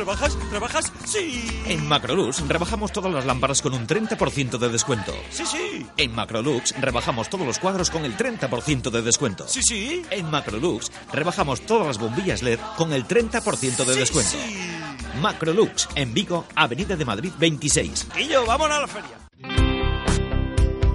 ¿Rebajas? 0.00 0.38
¿Rebajas? 0.50 0.92
¡Sí! 1.04 1.62
En 1.66 1.86
Macrolux 1.86 2.40
rebajamos 2.48 2.90
todas 2.90 3.12
las 3.12 3.26
lámparas 3.26 3.60
con 3.60 3.74
un 3.74 3.86
30% 3.86 4.56
de 4.56 4.70
descuento. 4.70 5.12
¡Sí, 5.28 5.44
sí! 5.44 5.86
En 5.98 6.14
Macrolux 6.14 6.74
rebajamos 6.80 7.28
todos 7.28 7.46
los 7.46 7.58
cuadros 7.58 7.90
con 7.90 8.06
el 8.06 8.16
30% 8.16 8.90
de 8.90 9.02
descuento. 9.02 9.46
¡Sí, 9.46 9.62
sí! 9.62 10.02
En 10.10 10.30
Macrolux 10.30 10.90
rebajamos 11.12 11.60
todas 11.60 11.86
las 11.86 11.98
bombillas 11.98 12.42
LED 12.42 12.58
con 12.78 12.94
el 12.94 13.06
30% 13.06 13.84
de 13.84 13.94
descuento. 13.94 14.30
Sí. 14.30 14.70
Macrolux, 15.20 15.86
en 15.94 16.14
Vigo, 16.14 16.46
Avenida 16.54 16.96
de 16.96 17.04
Madrid 17.04 17.32
26. 17.38 18.06
Y 18.20 18.28
yo, 18.28 18.46
vámonos 18.46 18.78
a 18.78 18.80
la 18.80 18.88
feria. 18.88 19.79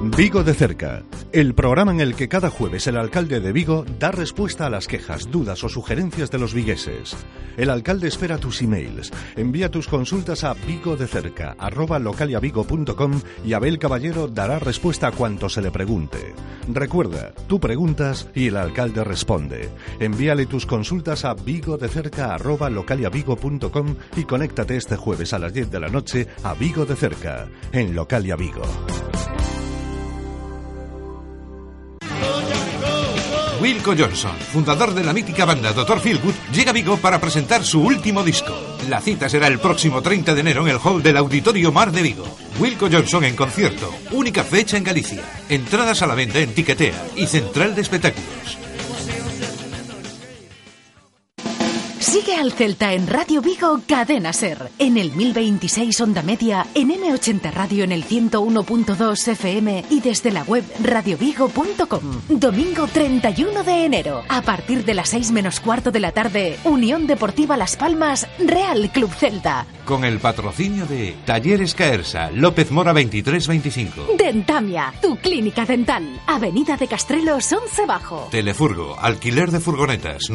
Vigo 0.07 0.43
de 0.43 0.53
cerca, 0.53 1.01
el 1.31 1.55
programa 1.55 1.91
en 1.91 2.00
el 2.00 2.13
que 2.13 2.29
cada 2.29 2.51
jueves 2.51 2.85
el 2.85 2.95
alcalde 2.95 3.39
de 3.39 3.51
Vigo 3.51 3.85
da 3.97 4.12
respuesta 4.12 4.67
a 4.67 4.69
las 4.69 4.88
quejas, 4.88 5.31
dudas 5.31 5.63
o 5.63 5.69
sugerencias 5.69 6.29
de 6.29 6.38
los 6.38 6.53
vigueses. 6.53 7.17
El 7.57 7.71
alcalde 7.71 8.07
espera 8.07 8.38
tus 8.38 8.62
emails. 8.62 9.12
Envía 9.35 9.71
tus 9.71 9.88
consultas 9.88 10.43
a 10.43 10.53
vigodecerca 10.53 11.55
arroba 11.57 11.97
localiavigo.com 11.97 13.19
y 13.43 13.53
Abel 13.53 13.79
Caballero 13.79 14.27
dará 14.27 14.59
respuesta 14.59 15.07
a 15.07 15.12
cuanto 15.12 15.50
se 15.50 15.63
le 15.63 15.71
pregunte. 15.71 16.35
Recuerda, 16.71 17.33
tú 17.47 17.59
preguntas 17.59 18.29
y 18.35 18.47
el 18.47 18.57
alcalde 18.57 19.03
responde. 19.03 19.69
Envíale 20.00 20.45
tus 20.45 20.67
consultas 20.67 21.25
a 21.25 21.33
vigodecerca 21.33 22.35
arroba 22.35 22.69
localiavigo.com 22.69 23.95
y 24.15 24.24
conéctate 24.25 24.77
este 24.77 24.97
jueves 24.97 25.33
a 25.33 25.39
las 25.39 25.51
10 25.51 25.71
de 25.71 25.79
la 25.79 25.88
noche 25.88 26.27
a 26.43 26.53
Vigo 26.53 26.85
de 26.85 26.95
cerca, 26.95 27.47
en 27.71 27.95
Localia 27.95 28.35
Vigo. 28.35 28.62
Wilco 33.65 33.95
Johnson, 33.98 34.38
fundador 34.38 34.93
de 34.93 35.03
la 35.03 35.12
mítica 35.12 35.43
banda 35.43 35.74
Dr. 35.74 36.00
Feelgood, 36.00 36.36
llega 36.53 36.69
a 36.69 36.74
Vigo 36.74 36.98
para 36.98 37.19
presentar 37.19 37.63
su 37.63 37.81
último 37.81 38.24
disco. 38.24 38.53
La 38.89 39.01
cita 39.01 39.27
será 39.27 39.48
el 39.48 39.57
próximo 39.57 40.03
30 40.03 40.36
de 40.36 40.41
enero 40.41 40.62
en 40.62 40.67
el 40.67 40.77
hall 40.77 41.01
del 41.01 41.17
Auditorio 41.17 41.72
Mar 41.72 41.91
de 41.91 42.03
Vigo. 42.03 42.27
Wilco 42.60 42.88
Johnson 42.91 43.24
en 43.24 43.36
concierto, 43.36 43.91
única 44.12 44.43
fecha 44.43 44.77
en 44.77 44.84
Galicia. 44.84 45.24
Entradas 45.50 46.03
a 46.03 46.05
la 46.05 46.13
venta 46.13 46.38
en 46.38 46.53
Tiquetea 46.53 47.07
y 47.15 47.25
Central 47.25 47.74
de 47.74 47.81
Espectáculos. 47.81 48.64
Sigue 52.15 52.36
Real 52.36 52.51
Celta 52.53 52.93
en 52.93 53.07
Radio 53.07 53.41
Vigo, 53.41 53.81
Cadena 53.88 54.31
Ser. 54.31 54.72
En 54.79 54.98
el 54.98 55.12
1026 55.12 56.00
Onda 56.01 56.22
Media, 56.22 56.65
en 56.74 56.89
M80 56.89 57.51
Radio 57.51 57.84
en 57.84 57.91
el 57.91 58.05
101.2 58.05 59.27
FM 59.27 59.86
y 59.89 60.00
desde 60.00 60.31
la 60.31 60.43
web 60.43 60.63
radiovigo.com. 60.81 62.22
Domingo 62.29 62.88
31 62.88 63.63
de 63.63 63.86
enero, 63.86 64.24
a 64.29 64.41
partir 64.41 64.86
de 64.86 64.93
las 64.93 65.10
6 65.10 65.31
menos 65.31 65.60
cuarto 65.60 65.91
de 65.91 66.00
la 66.00 66.13
tarde, 66.13 66.57
Unión 66.63 67.05
Deportiva 67.05 67.57
Las 67.57 67.75
Palmas, 67.75 68.27
Real 68.39 68.89
Club 68.93 69.12
Celta. 69.13 69.65
Con 69.84 70.03
el 70.03 70.19
patrocinio 70.19 70.86
de 70.86 71.15
Talleres 71.25 71.75
Caersa, 71.75 72.31
López 72.31 72.72
Mora 72.72 72.93
2325. 72.93 74.15
Dentamia, 74.17 74.93
tu 75.01 75.17
clínica 75.17 75.65
dental. 75.65 76.22
Avenida 76.27 76.75
de 76.77 76.88
Castrelos 76.88 77.51
11 77.51 77.86
Bajo. 77.86 78.27
Telefurgo, 78.31 78.98
alquiler 79.00 79.51
de 79.51 79.60
furgonetas 79.60 80.29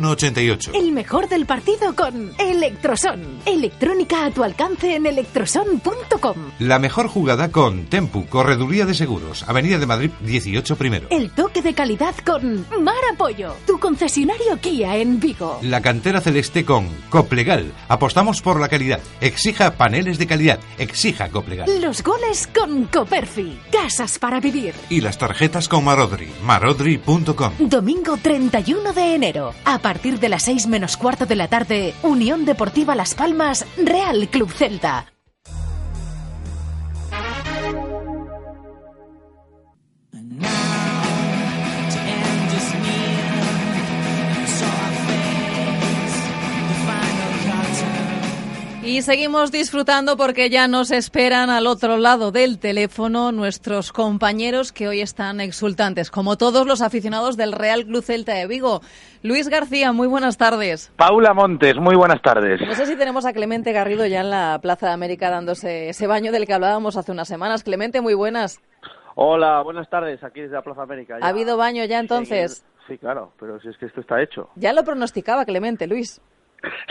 986076188. 0.00 0.70
El 0.74 0.92
mejor 0.92 1.28
del 1.28 1.46
partido 1.46 1.94
con 1.94 2.32
Electroson. 2.38 3.40
Electrónica 3.46 4.24
a 4.24 4.30
tu 4.30 4.44
alcance 4.44 4.94
en 4.94 5.06
electroson.com. 5.06 6.36
La 6.58 6.78
mejor 6.78 7.08
jugada 7.08 7.50
con 7.50 7.86
Tempu, 7.86 8.26
Correduría 8.26 8.86
de 8.86 8.94
Seguros, 8.94 9.44
Avenida 9.48 9.78
de 9.78 9.86
Madrid 9.86 10.10
18 10.20 10.76
primero. 10.76 11.08
El 11.10 11.30
toque 11.30 11.62
de 11.62 11.74
calidad 11.74 12.14
con 12.24 12.66
Mar 12.82 12.94
Apoyo, 13.12 13.54
tu 13.66 13.78
concesionario 13.78 14.58
Kia 14.60 14.96
en 14.96 15.20
Vigo. 15.20 15.58
La 15.62 15.80
cantera 15.80 16.20
celeste 16.20 16.64
con 16.64 16.88
Coplegal. 17.10 17.72
Apostamos 17.88 18.42
por 18.42 18.60
la 18.60 18.68
calidad. 18.68 19.00
Exija 19.20 19.72
paneles 19.72 20.18
de 20.18 20.26
calidad. 20.26 20.58
Exija 20.78 21.28
Coplegal. 21.28 21.68
Los 21.80 22.02
goles 22.02 22.48
con 22.48 22.84
Coperfi. 22.86 23.58
Casas 23.70 24.18
para 24.18 24.40
vivir. 24.40 24.74
Y 24.88 25.00
las 25.00 25.18
tarjetas 25.18 25.68
con 25.68 25.84
Marodri. 25.84 26.28
Marodri.com. 26.44 27.52
Domingo 27.58 28.16
31 28.16 28.92
de 28.92 29.14
enero. 29.14 29.54
A 29.64 29.78
partir 29.88 30.20
de 30.20 30.28
las 30.28 30.42
6 30.42 30.66
menos 30.66 30.98
cuarto 30.98 31.24
de 31.24 31.34
la 31.34 31.48
tarde, 31.48 31.94
Unión 32.02 32.44
Deportiva 32.44 32.94
Las 32.94 33.14
Palmas, 33.14 33.64
Real 33.78 34.28
Club 34.28 34.52
Celta. 34.52 35.06
Y 48.98 49.02
seguimos 49.02 49.52
disfrutando 49.52 50.16
porque 50.16 50.50
ya 50.50 50.66
nos 50.66 50.90
esperan 50.90 51.50
al 51.50 51.68
otro 51.68 51.98
lado 51.98 52.32
del 52.32 52.58
teléfono 52.58 53.30
nuestros 53.30 53.92
compañeros 53.92 54.72
que 54.72 54.88
hoy 54.88 55.02
están 55.02 55.40
exultantes, 55.40 56.10
como 56.10 56.36
todos 56.36 56.66
los 56.66 56.82
aficionados 56.82 57.36
del 57.36 57.52
Real 57.52 57.84
Club 57.84 58.02
Celta 58.02 58.34
de 58.34 58.48
Vigo. 58.48 58.80
Luis 59.22 59.48
García, 59.48 59.92
muy 59.92 60.08
buenas 60.08 60.36
tardes. 60.36 60.92
Paula 60.96 61.32
Montes, 61.32 61.76
muy 61.76 61.94
buenas 61.94 62.20
tardes. 62.22 62.60
No 62.60 62.74
sé 62.74 62.86
si 62.86 62.96
tenemos 62.96 63.24
a 63.24 63.32
Clemente 63.32 63.70
Garrido 63.70 64.04
ya 64.04 64.22
en 64.22 64.30
la 64.30 64.58
Plaza 64.60 64.88
de 64.88 64.94
América 64.94 65.30
dándose 65.30 65.90
ese 65.90 66.08
baño 66.08 66.32
del 66.32 66.44
que 66.44 66.54
hablábamos 66.54 66.96
hace 66.96 67.12
unas 67.12 67.28
semanas. 67.28 67.62
Clemente, 67.62 68.00
muy 68.00 68.14
buenas. 68.14 68.60
Hola, 69.14 69.62
buenas 69.62 69.88
tardes, 69.88 70.24
aquí 70.24 70.40
desde 70.40 70.56
la 70.56 70.62
Plaza 70.62 70.82
América. 70.82 71.20
Ya. 71.20 71.26
¿Ha 71.26 71.28
habido 71.28 71.56
baño 71.56 71.84
ya 71.84 72.00
entonces? 72.00 72.66
Sí, 72.88 72.98
claro, 72.98 73.32
pero 73.38 73.60
si 73.60 73.68
es 73.68 73.76
que 73.78 73.86
esto 73.86 74.00
está 74.00 74.20
hecho. 74.20 74.50
Ya 74.56 74.72
lo 74.72 74.82
pronosticaba 74.82 75.44
Clemente, 75.44 75.86
Luis. 75.86 76.20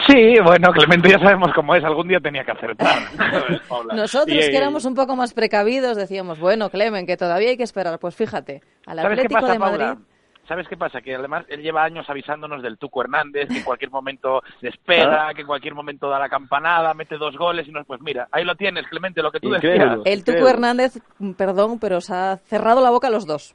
Sí, 0.07 0.35
bueno, 0.43 0.71
Clemente 0.71 1.09
ya 1.09 1.19
sabemos 1.19 1.51
cómo 1.53 1.75
es, 1.75 1.83
algún 1.83 2.07
día 2.07 2.19
tenía 2.19 2.43
que 2.43 2.51
acertar. 2.51 2.99
Nosotros 3.93 4.37
Y, 4.37 4.49
que 4.49 4.57
éramos 4.57 4.85
un 4.85 4.95
poco 4.95 5.15
más 5.15 5.33
precavidos 5.33 5.97
decíamos, 5.97 6.39
bueno, 6.39 6.69
Clemen, 6.69 7.05
que 7.05 7.17
todavía 7.17 7.49
hay 7.49 7.57
que 7.57 7.63
esperar. 7.63 7.99
Pues 7.99 8.15
fíjate, 8.15 8.61
al 8.85 8.97
¿Sabes 8.97 9.19
qué 9.19 9.25
Atlético 9.25 9.41
pasa, 9.41 9.53
de 9.53 9.59
Madrid... 9.59 9.85
Paula? 9.85 10.01
¿Sabes 10.47 10.65
qué 10.69 10.77
pasa? 10.77 11.01
Que 11.01 11.13
además 11.13 11.45
él 11.49 11.61
lleva 11.61 11.83
años 11.83 12.09
avisándonos 12.09 12.63
del 12.63 12.77
Tuco 12.77 13.01
Hernández, 13.01 13.49
que 13.49 13.57
en 13.57 13.63
cualquier 13.65 13.91
momento 13.91 14.41
despega, 14.61 15.33
que 15.33 15.41
en 15.41 15.47
cualquier 15.47 15.75
momento 15.75 16.09
da 16.09 16.19
la 16.19 16.29
campanada, 16.29 16.93
mete 16.93 17.17
dos 17.17 17.35
goles 17.35 17.67
y 17.67 17.71
nos, 17.71 17.85
pues 17.85 17.99
mira, 18.01 18.29
ahí 18.31 18.45
lo 18.45 18.55
tienes, 18.55 18.87
Clemente, 18.87 19.21
lo 19.21 19.29
que 19.29 19.41
tú 19.41 19.49
decías. 19.49 19.99
El 20.05 20.23
Tuco 20.23 20.47
Hernández, 20.47 21.01
mm, 21.19 21.31
perdón, 21.33 21.79
pero 21.79 21.97
os 21.97 22.09
ha 22.11 22.37
cerrado 22.37 22.79
la 22.79 22.91
boca 22.91 23.07
a 23.07 23.11
los 23.11 23.27
dos. 23.27 23.53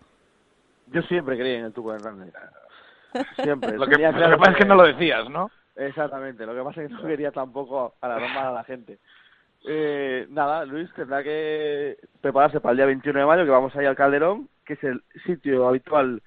Yo 0.88 1.00
siempre 1.02 1.38
creí 1.38 1.54
en 1.54 1.64
el 1.64 1.72
Tuco 1.72 1.94
Hernández. 1.94 2.34
Siempre. 3.42 3.76
Lo 3.76 3.86
que 3.86 3.98
pasa 3.98 4.52
es 4.52 4.56
que 4.56 4.64
no 4.64 4.74
lo 4.74 4.84
decías, 4.84 5.28
¿no? 5.28 5.50
Exactamente. 5.76 6.44
Lo 6.46 6.54
que 6.54 6.62
pasa 6.62 6.82
es 6.82 6.88
que 6.88 6.94
no 6.94 7.02
quería 7.02 7.32
tampoco 7.32 7.94
alarmar 8.00 8.46
a 8.46 8.52
la 8.52 8.64
gente. 8.64 8.98
Eh, 9.64 10.26
nada, 10.30 10.64
Luis 10.64 10.92
tendrá 10.94 11.22
que 11.22 11.96
prepararse 12.20 12.60
para 12.60 12.72
el 12.72 12.76
día 12.78 12.86
21 12.86 13.20
de 13.20 13.26
mayo, 13.26 13.44
que 13.44 13.50
vamos 13.50 13.74
a 13.74 13.82
ir 13.82 13.88
al 13.88 13.96
Calderón, 13.96 14.48
que 14.64 14.74
es 14.74 14.84
el 14.84 15.02
sitio 15.24 15.68
habitual 15.68 16.20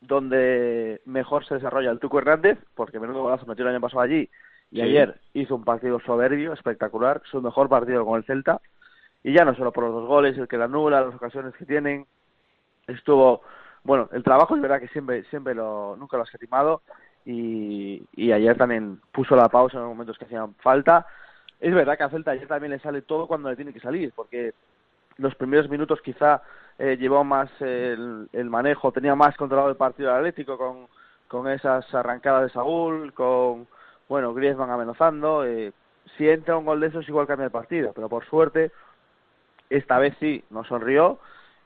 donde 0.00 1.00
mejor 1.04 1.44
se 1.44 1.54
desarrolla 1.54 1.90
el 1.90 1.98
Tuco 1.98 2.18
Hernández, 2.18 2.58
porque 2.74 2.98
menudo 3.00 3.22
golazo 3.22 3.46
metió 3.46 3.64
el 3.64 3.70
año 3.70 3.80
pasado 3.80 4.00
allí, 4.00 4.28
y 4.70 4.76
Sí. 4.76 4.82
ayer 4.82 5.20
hizo 5.32 5.54
un 5.54 5.64
partido 5.64 6.00
soberbio, 6.00 6.52
espectacular, 6.52 7.22
su 7.30 7.40
mejor 7.40 7.68
partido 7.68 8.04
con 8.04 8.16
el 8.18 8.24
Celta, 8.24 8.60
y 9.22 9.32
ya 9.32 9.44
no 9.44 9.54
solo 9.54 9.72
por 9.72 9.84
los 9.84 9.92
dos 9.94 10.06
goles, 10.08 10.36
el 10.38 10.48
que 10.48 10.56
la 10.56 10.64
anula, 10.64 11.02
las 11.02 11.14
ocasiones 11.14 11.54
que 11.54 11.66
tienen, 11.66 12.06
estuvo, 12.88 13.42
bueno, 13.84 14.08
el 14.12 14.24
trabajo 14.24 14.56
es 14.56 14.62
verdad 14.62 14.80
que 14.80 14.88
siempre, 14.88 15.22
siempre 15.24 15.54
lo, 15.54 15.96
nunca 15.96 16.16
lo 16.16 16.22
ha 16.22 16.26
escatimado, 16.26 16.82
y, 17.24 18.02
y 18.14 18.32
ayer 18.32 18.56
también 18.56 19.00
puso 19.12 19.36
la 19.36 19.48
pausa 19.48 19.76
en 19.76 19.84
los 19.84 19.92
momentos 19.92 20.18
que 20.18 20.24
hacían 20.24 20.54
falta. 20.56 21.06
Es 21.60 21.72
verdad 21.72 21.96
que 21.96 22.02
a 22.02 22.10
Celta 22.10 22.32
ayer 22.32 22.48
también 22.48 22.72
le 22.72 22.80
sale 22.80 23.02
todo 23.02 23.26
cuando 23.28 23.48
le 23.48 23.56
tiene 23.56 23.72
que 23.72 23.80
salir, 23.80 24.12
porque 24.16 24.52
los 25.18 25.34
primeros 25.36 25.68
minutos 25.68 26.00
quizá 26.02 26.42
eh, 26.78 26.96
llevó 26.96 27.22
más 27.22 27.50
el, 27.60 28.28
manejo, 28.48 28.90
tenía 28.90 29.14
más 29.14 29.36
controlado 29.36 29.70
el 29.70 29.76
partido 29.76 30.08
del 30.08 30.18
Atlético 30.18 30.58
con, 30.58 30.88
con 31.28 31.48
esas 31.48 31.92
arrancadas 31.94 32.42
de 32.42 32.50
Saúl, 32.50 33.12
con, 33.12 33.68
bueno, 34.08 34.34
Griezmann 34.34 34.70
amenazando. 34.70 35.44
Eh, 35.44 35.72
si 36.16 36.28
entra 36.28 36.56
un 36.56 36.64
gol 36.64 36.80
de 36.80 36.88
esos, 36.88 37.08
igual 37.08 37.28
cambia 37.28 37.44
el 37.44 37.52
partido, 37.52 37.92
pero 37.94 38.08
por 38.08 38.24
suerte, 38.26 38.72
esta 39.70 39.98
vez 39.98 40.16
sí, 40.18 40.42
nos 40.50 40.66
sonrió 40.66 41.20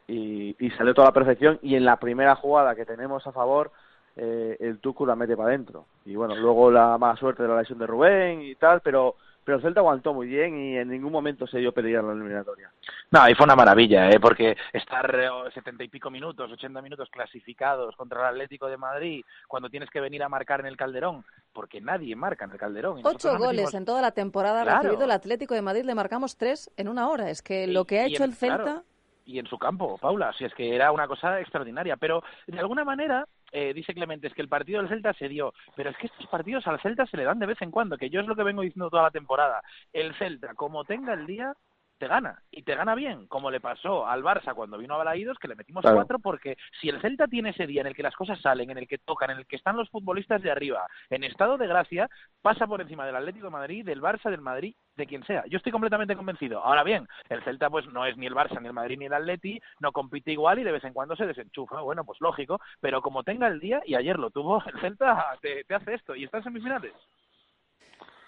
y 0.08 0.54
salió 0.76 0.94
toda 0.94 1.08
la 1.08 1.14
perfección. 1.14 1.58
Y 1.62 1.74
en 1.74 1.84
la 1.84 1.96
primera 1.96 2.36
jugada 2.36 2.76
que 2.76 2.84
tenemos 2.84 3.26
a 3.26 3.32
favor, 3.32 3.72
eh, 4.16 4.56
el 4.60 4.78
Tucu 4.80 5.04
la 5.06 5.14
mete 5.14 5.36
para 5.36 5.50
adentro. 5.50 5.86
Y 6.04 6.16
bueno, 6.16 6.34
luego 6.34 6.70
la 6.70 6.96
mala 6.98 7.16
suerte 7.16 7.42
de 7.42 7.48
la 7.48 7.58
lesión 7.58 7.78
de 7.78 7.86
Rubén 7.86 8.42
y 8.42 8.54
tal, 8.56 8.80
pero 8.80 9.16
pero 9.44 9.58
el 9.58 9.62
Celta 9.62 9.78
aguantó 9.78 10.12
muy 10.12 10.26
bien 10.26 10.58
y 10.58 10.76
en 10.76 10.88
ningún 10.88 11.12
momento 11.12 11.46
se 11.46 11.58
dio 11.58 11.70
peligro 11.70 12.00
en 12.00 12.06
la 12.08 12.12
eliminatoria. 12.14 12.68
No, 13.12 13.28
y 13.28 13.34
fue 13.36 13.44
una 13.44 13.54
maravilla, 13.54 14.10
¿eh? 14.10 14.18
porque 14.18 14.56
estar 14.72 15.08
eh, 15.14 15.28
setenta 15.54 15.84
y 15.84 15.88
pico 15.88 16.10
minutos, 16.10 16.50
ochenta 16.50 16.82
minutos 16.82 17.08
clasificados 17.10 17.94
contra 17.94 18.22
el 18.22 18.26
Atlético 18.34 18.66
de 18.66 18.76
Madrid, 18.76 19.24
cuando 19.46 19.70
tienes 19.70 19.88
que 19.90 20.00
venir 20.00 20.24
a 20.24 20.28
marcar 20.28 20.58
en 20.58 20.66
el 20.66 20.76
Calderón, 20.76 21.24
porque 21.52 21.80
nadie 21.80 22.16
marca 22.16 22.44
en 22.44 22.50
el 22.50 22.58
Calderón. 22.58 23.00
Ocho 23.04 23.38
goles 23.38 23.66
metimos- 23.66 23.74
en 23.74 23.84
toda 23.84 24.02
la 24.02 24.10
temporada 24.10 24.62
ha 24.62 24.64
Claro. 24.64 24.82
recibido 24.82 25.04
el 25.04 25.12
Atlético 25.12 25.54
de 25.54 25.62
Madrid, 25.62 25.84
le 25.84 25.94
marcamos 25.94 26.36
tres 26.36 26.68
en 26.76 26.88
una 26.88 27.08
hora. 27.08 27.30
Es 27.30 27.40
que 27.40 27.68
lo 27.68 27.84
que 27.84 28.00
ha 28.00 28.06
hecho 28.06 28.24
en- 28.24 28.30
el 28.30 28.36
Celta... 28.36 28.64
claro, 28.64 28.82
y 29.26 29.38
en 29.38 29.46
su 29.46 29.58
campo, 29.58 29.96
Paula, 29.98 30.32
si 30.32 30.44
es 30.44 30.52
que 30.54 30.74
era 30.74 30.90
una 30.90 31.06
cosa 31.06 31.38
extraordinaria. 31.40 31.96
Pero 31.96 32.24
de 32.48 32.58
alguna 32.58 32.84
manera, 32.84 33.24
eh, 33.56 33.72
dice 33.72 33.94
Clemente, 33.94 34.26
es 34.26 34.34
que 34.34 34.42
el 34.42 34.50
partido 34.50 34.80
del 34.80 34.90
Celta 34.90 35.14
se 35.14 35.30
dio, 35.30 35.54
pero 35.74 35.88
es 35.88 35.96
que 35.96 36.08
estos 36.08 36.26
partidos 36.26 36.66
al 36.66 36.78
Celta 36.82 37.06
se 37.06 37.16
le 37.16 37.24
dan 37.24 37.38
de 37.38 37.46
vez 37.46 37.56
en 37.62 37.70
cuando, 37.70 37.96
que 37.96 38.10
yo 38.10 38.20
es 38.20 38.26
lo 38.26 38.36
que 38.36 38.42
vengo 38.42 38.60
diciendo 38.60 38.90
toda 38.90 39.04
la 39.04 39.10
temporada. 39.10 39.62
El 39.94 40.14
Celta, 40.16 40.52
como 40.52 40.84
tenga 40.84 41.14
el 41.14 41.26
día, 41.26 41.54
te 41.98 42.08
gana, 42.08 42.42
y 42.50 42.62
te 42.62 42.74
gana 42.74 42.94
bien, 42.94 43.26
como 43.26 43.50
le 43.50 43.60
pasó 43.60 44.06
al 44.06 44.22
Barça 44.22 44.54
cuando 44.54 44.78
vino 44.78 44.94
a 44.94 44.98
Balaídos, 44.98 45.38
que 45.38 45.48
le 45.48 45.54
metimos 45.54 45.82
Claro. 45.82 45.96
cuatro, 45.96 46.18
porque 46.18 46.56
si 46.80 46.88
el 46.88 47.00
Celta 47.00 47.26
tiene 47.26 47.50
ese 47.50 47.66
día 47.66 47.80
en 47.80 47.86
el 47.86 47.94
que 47.94 48.02
las 48.02 48.14
cosas 48.14 48.40
salen, 48.40 48.70
en 48.70 48.78
el 48.78 48.86
que 48.88 48.98
tocan, 48.98 49.30
en 49.30 49.38
el 49.38 49.46
que 49.46 49.56
están 49.56 49.76
los 49.76 49.88
futbolistas 49.90 50.42
de 50.42 50.50
arriba, 50.50 50.86
en 51.10 51.24
estado 51.24 51.56
de 51.56 51.66
gracia, 51.66 52.08
pasa 52.42 52.66
por 52.66 52.80
encima 52.80 53.06
del 53.06 53.16
Atlético 53.16 53.46
de 53.46 53.50
Madrid, 53.52 53.84
del 53.84 54.02
Barça, 54.02 54.30
del 54.30 54.40
Madrid, 54.40 54.74
de 54.96 55.06
quien 55.06 55.24
sea. 55.24 55.44
Yo 55.46 55.56
estoy 55.56 55.72
completamente 55.72 56.16
convencido. 56.16 56.62
Ahora 56.62 56.82
bien, 56.82 57.06
el 57.28 57.42
Celta 57.44 57.70
pues 57.70 57.86
no 57.86 58.04
es 58.06 58.16
ni 58.16 58.26
el 58.26 58.34
Barça, 58.34 58.60
ni 58.60 58.66
el 58.68 58.72
Madrid, 58.72 58.98
ni 58.98 59.06
el 59.06 59.14
Atleti, 59.14 59.60
no 59.80 59.92
compite 59.92 60.32
igual 60.32 60.58
y 60.58 60.64
de 60.64 60.72
vez 60.72 60.84
en 60.84 60.92
cuando 60.92 61.16
se 61.16 61.26
desenchufa. 61.26 61.80
Bueno, 61.80 62.04
pues 62.04 62.20
lógico, 62.20 62.60
pero 62.80 63.00
como 63.02 63.22
tenga 63.24 63.46
el 63.48 63.60
día, 63.60 63.82
y 63.86 63.94
ayer 63.94 64.18
lo 64.18 64.30
tuvo, 64.30 64.62
el 64.66 64.80
Celta 64.80 65.36
te, 65.40 65.64
te 65.64 65.74
hace 65.74 65.94
esto 65.94 66.14
y 66.14 66.24
está 66.24 66.38
en 66.38 66.44
semifinales. 66.44 66.92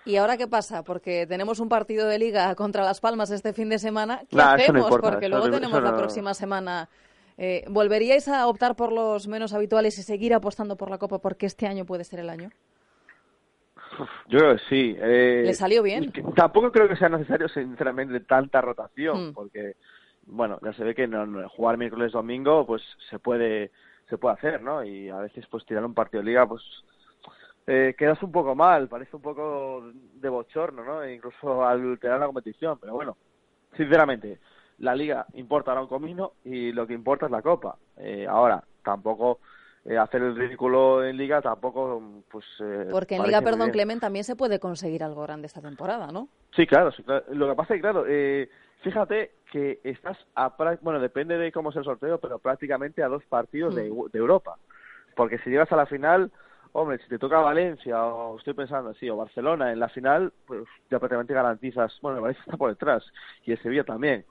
¿Y 0.09 0.17
ahora 0.17 0.39
qué 0.39 0.49
pasa? 0.49 0.83
Porque 0.83 1.27
tenemos 1.27 1.61
un 1.61 1.69
partido 1.69 2.09
de 2.09 2.19
liga 2.19 2.55
contra 2.55 2.83
Las 2.83 2.99
Palmas 3.01 3.31
este 3.31 3.53
fin 3.53 3.69
de 3.69 3.79
semana. 3.79 4.23
¿Qué 4.31 4.37
Nah, 4.37 4.55
eso 4.55 4.57
no 4.57 4.63
hacemos? 4.63 4.83
importa, 4.87 5.11
Porque 5.11 5.29
luego 5.29 5.47
no- 5.49 5.53
tenemos 5.55 5.83
la 5.83 5.95
próxima 5.97 6.33
semana. 6.33 6.89
Eh, 7.37 7.65
¿Volveríais 7.69 8.27
a 8.29 8.47
optar 8.49 8.75
por 8.75 8.91
los 8.91 9.29
menos 9.29 9.53
habituales 9.53 9.99
y 9.99 10.03
seguir 10.03 10.33
apostando 10.33 10.77
por 10.77 10.91
la 10.91 10.97
Copa 10.99 11.19
porque 11.19 11.45
este 11.47 11.67
año 11.67 11.85
puede 11.85 12.05
ser 12.05 12.21
el 12.21 12.31
año? 12.31 12.51
Yo 14.29 14.39
creo 14.39 14.57
que 14.57 14.63
sí. 14.69 14.97
eh, 14.99 15.43
¿Le 15.45 15.55
salió 15.55 15.83
bien? 15.83 16.11
Tampoco 16.35 16.73
creo 16.73 16.89
que 16.89 16.97
sea 16.97 17.09
necesario, 17.11 17.49
sinceramente, 17.49 18.21
tanta 18.21 18.61
rotación, 18.61 19.29
Mm. 19.31 19.35
porque, 19.35 19.75
bueno, 20.27 20.59
ya 20.63 20.73
se 20.73 20.85
ve 20.85 20.95
que 20.95 21.07
no, 21.07 21.27
no- 21.27 21.49
jugar 21.51 21.77
miércoles 21.77 22.13
domingo, 22.13 22.67
pues 22.67 22.83
se 23.11 23.19
puede 23.19 23.71
se 24.09 24.17
puede 24.17 24.37
hacer, 24.37 24.63
¿no? 24.63 24.83
Y 24.83 25.11
a 25.11 25.19
veces, 25.19 25.45
pues 25.51 25.67
tirar 25.67 25.85
un 25.85 25.93
partido 25.93 26.23
de 26.23 26.31
liga, 26.31 26.47
pues 26.49 26.63
eh, 27.71 27.95
quedas 27.99 28.23
un 28.23 28.33
poco 28.33 28.55
mal, 28.55 28.89
parece 28.89 29.15
un 29.15 29.21
poco 29.23 29.91
de 29.93 30.29
bochorno, 30.31 30.83
¿no? 30.83 31.03
E 31.03 31.15
incluso 31.15 31.65
alterar 31.67 32.19
la 32.19 32.27
competición, 32.27 32.79
pero 32.81 32.95
bueno, 32.95 33.17
sinceramente, 33.77 34.39
la 34.79 34.95
liga 34.95 35.27
importa 35.35 35.73
ahora 35.73 35.83
un 35.83 35.89
comino 35.89 36.33
y 36.45 36.73
lo 36.73 36.87
que 36.87 36.95
importa 36.95 37.27
es 37.27 37.33
la 37.33 37.43
copa. 37.43 37.77
Eh, 37.99 38.27
ahora, 38.27 38.65
tampoco 38.83 39.41
eh, 39.85 39.99
hacer 39.99 40.23
el 40.23 40.35
ridículo 40.35 41.05
en 41.05 41.17
Liga 41.17 41.43
tampoco, 41.43 42.03
pues... 42.31 42.45
eh, 42.61 42.89
Porque 42.91 43.17
en 43.17 43.25
Liga, 43.25 43.43
perdón, 43.43 43.67
bien. 43.67 43.73
Clemen, 43.73 44.01
también 44.01 44.25
se 44.25 44.35
puede 44.37 44.59
conseguir 44.59 45.03
algo 45.05 45.23
grande 45.23 45.47
esta 45.47 45.61
temporada, 45.61 46.09
¿no? 46.11 46.29
Sí, 46.57 46.67
claro, 46.67 46.91
sí, 46.93 47.03
claro. 47.03 47.25
Lo 47.33 47.49
que 47.49 47.55
pasa 47.55 47.75
es 47.75 47.79
que, 47.79 47.83
claro, 47.83 48.05
eh, 48.09 48.49
fíjate 48.83 49.33
que 49.53 49.81
estás 49.85 50.17
a... 50.35 50.55
Bueno, 50.81 51.01
depende 51.01 51.37
de 51.37 51.53
cómo 51.53 51.71
sea 51.73 51.81
el 51.81 51.87
sorteo, 51.87 52.19
pero 52.19 52.39
prácticamente 52.39 53.03
a 53.03 53.09
dos 53.09 53.25
partidos 53.27 53.75
de, 53.75 53.91
Mm. 53.91 54.11
de 54.13 54.19
Europa. 54.19 54.57
Porque 55.17 55.39
si 55.39 55.51
llegas 55.51 55.71
a 55.73 55.77
la 55.77 55.87
final, 55.87 56.31
hombre, 56.73 56.99
si 56.99 57.09
te 57.09 57.19
toca 57.19 57.39
Valencia 57.39 58.05
o 58.05 58.39
estoy 58.39 58.55
pensando 58.55 58.91
así, 58.91 59.09
o 59.09 59.17
Barcelona 59.17 59.73
en 59.73 59.81
la 59.81 59.89
final, 59.89 60.33
pues 60.47 60.65
ya 60.91 60.99
prácticamente 60.99 61.35
garantizas... 61.35 61.99
Bueno, 62.01 62.19
el 62.19 62.23
Valencia 62.23 62.43
está 62.47 62.57
por 62.57 62.71
detrás 62.71 63.05
y 63.45 63.53
el 63.53 63.63
Sevilla 63.63 63.85
también. 63.85 64.25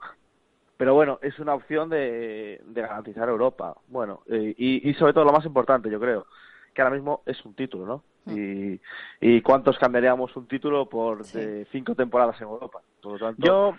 Pero 0.76 0.94
bueno, 0.94 1.18
es 1.22 1.38
una 1.40 1.54
opción 1.54 1.88
de, 1.88 2.60
de 2.64 2.80
garantizar 2.80 3.28
Europa. 3.28 3.76
Bueno, 3.88 4.22
eh, 4.26 4.54
y, 4.56 4.88
y 4.88 4.94
sobre 4.94 5.12
todo 5.12 5.24
lo 5.24 5.32
más 5.32 5.44
importante, 5.44 5.90
yo 5.90 5.98
creo, 5.98 6.26
que 6.72 6.82
ahora 6.82 6.94
mismo 6.94 7.22
es 7.26 7.44
un 7.44 7.54
título, 7.54 7.86
¿no? 7.86 8.04
Y, 8.32 8.80
y 9.20 9.40
cuántos 9.40 9.78
cambiaríamos 9.78 10.36
un 10.36 10.46
título 10.46 10.86
por 10.86 11.24
de 11.24 11.66
cinco 11.72 11.94
temporadas 11.94 12.40
en 12.40 12.48
Europa. 12.48 12.80
Por 13.02 13.12
lo 13.12 13.18
tanto, 13.18 13.42
Yo, 13.44 13.74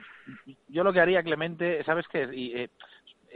yo 0.68 0.84
lo 0.84 0.92
que 0.92 1.00
haría, 1.00 1.24
Clemente, 1.24 1.84
¿sabes 1.84 2.08
qué? 2.08 2.28
Y, 2.34 2.54
eh, 2.58 2.70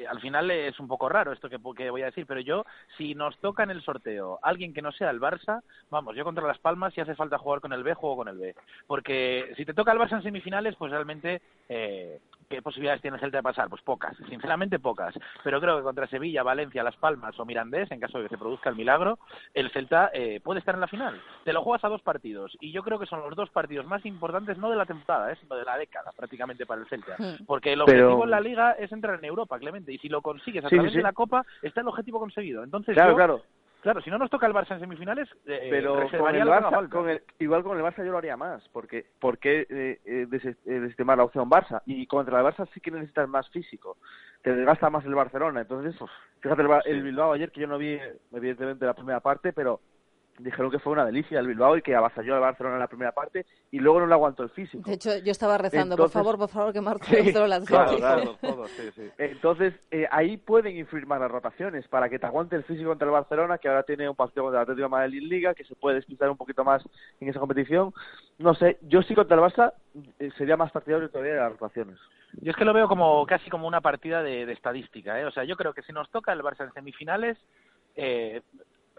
al 0.10 0.20
final 0.20 0.50
es 0.52 0.80
un 0.80 0.88
poco 0.88 1.10
raro 1.10 1.32
esto 1.32 1.50
que, 1.50 1.58
que 1.76 1.90
voy 1.90 2.02
a 2.02 2.08
decir, 2.08 2.26
pero 2.26 2.40
yo, 2.40 2.66
si 2.98 3.16
nos 3.16 3.38
toca 3.40 3.64
en 3.64 3.72
el 3.72 3.84
sorteo 3.84 4.40
alguien 4.42 4.74
que 4.74 4.82
no 4.82 4.92
sea 4.92 5.10
el 5.10 5.20
Barça, 5.20 5.62
vamos, 5.90 6.16
yo 6.16 6.24
contra 6.24 6.48
Las 6.48 6.60
Palmas, 6.60 6.94
si 6.94 7.02
hace 7.02 7.16
falta 7.16 7.38
jugar 7.38 7.62
con 7.62 7.74
el 7.74 7.84
B, 7.84 7.94
juego 7.94 8.18
con 8.18 8.28
el 8.28 8.38
B. 8.38 8.56
Porque 8.88 9.54
si 9.58 9.66
te 9.66 9.74
toca 9.74 9.92
el 9.92 10.00
Barça 10.00 10.14
en 10.14 10.24
semifinales, 10.24 10.76
pues 10.76 10.92
realmente, 10.92 11.42
eh, 11.70 12.20
¿qué 12.56 12.62
posibilidades 12.62 13.02
tiene 13.02 13.16
el 13.16 13.22
Celta 13.22 13.38
de 13.38 13.44
pasar? 13.44 13.70
Pues 13.70 13.82
pocas, 13.82 14.16
sinceramente 14.30 14.80
pocas. 14.80 15.14
Pero 15.44 15.60
creo 15.60 15.78
que 15.78 15.84
contra 15.84 16.08
Sevilla, 16.08 16.44
Valencia, 16.44 16.84
Las 16.84 16.96
Palmas 16.98 17.40
o 17.40 17.46
Mirandés, 17.46 17.90
en 17.92 18.00
caso 18.00 18.18
de 18.20 18.26
que 18.26 18.30
se 18.30 18.38
produzca 18.38 18.70
el 18.70 18.76
milagro, 18.76 19.18
el 19.54 19.72
Celta 19.72 20.12
eh, 20.14 20.40
puede 20.44 20.60
estar 20.60 20.76
en 20.76 20.82
la 20.82 20.88
final. 20.88 21.22
Te 21.44 21.54
lo 21.54 21.62
juegas 21.64 21.84
a 21.84 21.90
dos 21.90 22.02
partidos, 22.02 22.56
y 22.60 22.72
yo 22.72 22.84
creo 22.84 23.00
que 23.00 23.06
son 23.06 23.22
los 23.22 23.36
dos 23.36 23.50
partidos 23.50 23.86
más 23.86 24.06
importantes, 24.06 24.58
no 24.58 24.70
de 24.70 24.76
la 24.76 24.86
temporada, 24.86 25.32
eh, 25.32 25.38
sino 25.42 25.56
de 25.56 25.66
la 25.66 25.78
década, 25.78 26.12
prácticamente 26.16 26.66
para 26.66 26.82
el 26.82 26.88
Celta. 26.88 27.16
Hmm. 27.18 27.46
Porque 27.46 27.74
el 27.74 27.82
Pero- 27.86 28.06
objetivo 28.06 28.24
en 28.26 28.30
la 28.32 28.40
liga 28.40 28.72
es 28.74 28.92
entrar 28.92 29.18
en 29.20 29.26
Europa, 29.26 29.58
Clemente, 29.60 29.92
y 29.92 29.98
si 29.98 30.10
lo 30.10 30.22
consigues 30.22 30.64
a 30.66 30.70
Sí, 30.70 30.76
través 30.76 30.92
sí, 30.92 30.98
de 30.98 31.04
la 31.04 31.14
Copa, 31.14 31.46
está 31.62 31.82
el 31.82 31.88
objetivo 31.88 32.20
conseguido. 32.20 32.64
Entonces, 32.64 32.94
claro, 32.94 33.12
yo- 33.12 33.16
claro. 33.16 33.42
Claro, 33.84 34.02
si 34.02 34.10
no 34.10 34.18
nos 34.18 34.30
toca 34.30 34.48
el 34.48 34.54
Barça 34.54 34.72
en 34.72 34.80
semifinales, 34.80 35.30
eh, 35.46 35.68
Pero 35.70 36.10
con 36.18 36.36
el 36.36 36.48
Barça, 36.48 36.90
con 36.90 37.20
igual 37.38 37.64
con 37.64 37.78
el 37.78 37.84
Barça 37.84 38.04
yo 38.04 38.12
lo 38.12 38.18
haría 38.18 38.38
más, 38.38 38.68
porque 38.70 39.06
¿por 39.20 39.38
qué 39.38 39.68
eh, 39.70 40.00
eh, 40.06 40.28
eh, 40.32 40.80
desestimar 40.80 41.18
la 41.18 41.26
opción 41.26 41.50
Barça? 41.50 41.82
Y 41.86 42.08
contra 42.08 42.40
el 42.40 42.46
Barça 42.46 42.68
sí 42.74 42.80
que 42.80 42.92
necesitas 42.92 43.28
más 43.28 43.48
físico, 43.50 43.98
te 44.42 44.56
desgasta 44.56 44.90
más 44.90 45.06
el 45.06 45.14
Barcelona, 45.14 45.62
entonces 45.62 45.96
fíjate 46.40 46.62
el, 46.62 46.70
el 46.86 47.04
Bilbao 47.04 47.34
ayer 47.34 47.52
que 47.52 47.62
yo 47.62 47.68
no 47.68 47.78
vi 47.78 48.00
evidentemente 48.32 48.86
la 48.86 48.94
primera 48.94 49.20
parte, 49.20 49.52
pero 49.52 49.82
dijeron 50.40 50.72
que 50.72 50.80
fue 50.80 50.94
una 50.94 51.06
delicia 51.06 51.40
el 51.40 51.48
Bilbao 51.48 51.78
y 51.78 51.82
que 51.82 51.96
avasalló 51.96 52.36
al 52.36 52.42
Barcelona 52.42 52.76
en 52.76 52.80
la 52.80 52.88
primera 52.88 53.12
parte 53.12 53.46
y 53.72 53.80
luego 53.80 54.00
no 54.00 54.08
le 54.08 54.14
aguantó 54.14 54.44
el 54.44 54.50
físico. 54.50 54.84
De 54.88 54.96
hecho, 54.96 55.18
yo 55.18 55.32
estaba 55.32 55.58
rezando, 55.58 55.96
por 55.96 56.10
favor, 56.10 56.38
por 56.38 56.50
favor, 56.50 56.74
que 56.74 56.82
Marco 56.82 57.06
Sí, 57.06 57.16
Barcelona 57.16 57.60
la 57.60 57.66
claro, 57.66 57.98
claro, 57.98 58.38
todos, 58.42 58.72
sí, 58.72 58.90
sí. 58.96 59.10
Entonces, 59.18 59.74
eh, 59.92 60.08
ahí 60.12 60.38
pueden 60.38 60.78
influir 60.78 61.06
más 61.06 61.20
las 61.20 61.32
rotaciones 61.32 61.88
para 61.88 62.10
que 62.10 62.20
te 62.20 62.26
aguante 62.26 62.56
el 62.56 62.64
físico 62.64 62.90
contra 62.90 63.06
el 63.06 63.12
Barcelona, 63.12 63.58
que 63.58 63.68
ahora 63.68 63.84
tiene 63.84 64.10
un 64.10 64.16
partido 64.16 64.44
contra 64.44 64.62
el 64.62 64.64
Atlético 64.64 64.86
de 64.86 64.90
Madrid 64.90 65.18
en 65.20 65.30
Liga, 65.30 65.54
que 65.54 65.66
se 65.66 65.76
puede 65.76 65.98
despistar 65.98 66.30
un 66.30 66.38
poquito 66.38 66.64
más 66.64 66.84
en 67.20 67.30
esa 67.30 67.40
competición. 67.40 67.94
No 68.40 68.56
sé, 68.56 68.78
yo 68.82 69.02
sí 69.04 69.14
contra 69.14 69.38
el 69.38 69.44
Barça 69.44 69.74
eh, 70.20 70.32
sería 70.38 70.58
más 70.58 70.72
partidario 70.72 71.10
todavía 71.10 71.34
de 71.34 71.40
las 71.40 71.52
rotaciones. 71.52 72.00
Yo 72.42 72.50
es 72.50 72.58
que 72.58 72.66
lo 72.66 72.74
veo 72.74 72.88
como 72.88 73.24
casi 73.28 73.50
como 73.52 73.68
una 73.68 73.82
partida 73.82 74.24
de, 74.24 74.48
de 74.48 74.54
estadística, 74.54 75.20
¿eh? 75.20 75.26
O 75.26 75.32
sea, 75.32 75.44
yo 75.44 75.56
creo 75.56 75.74
que 75.74 75.84
si 75.84 75.94
nos 75.94 76.10
toca 76.10 76.34
el 76.34 76.42
Barça 76.42 76.64
en 76.64 76.74
semifinales, 76.74 77.38
eh, 77.96 78.42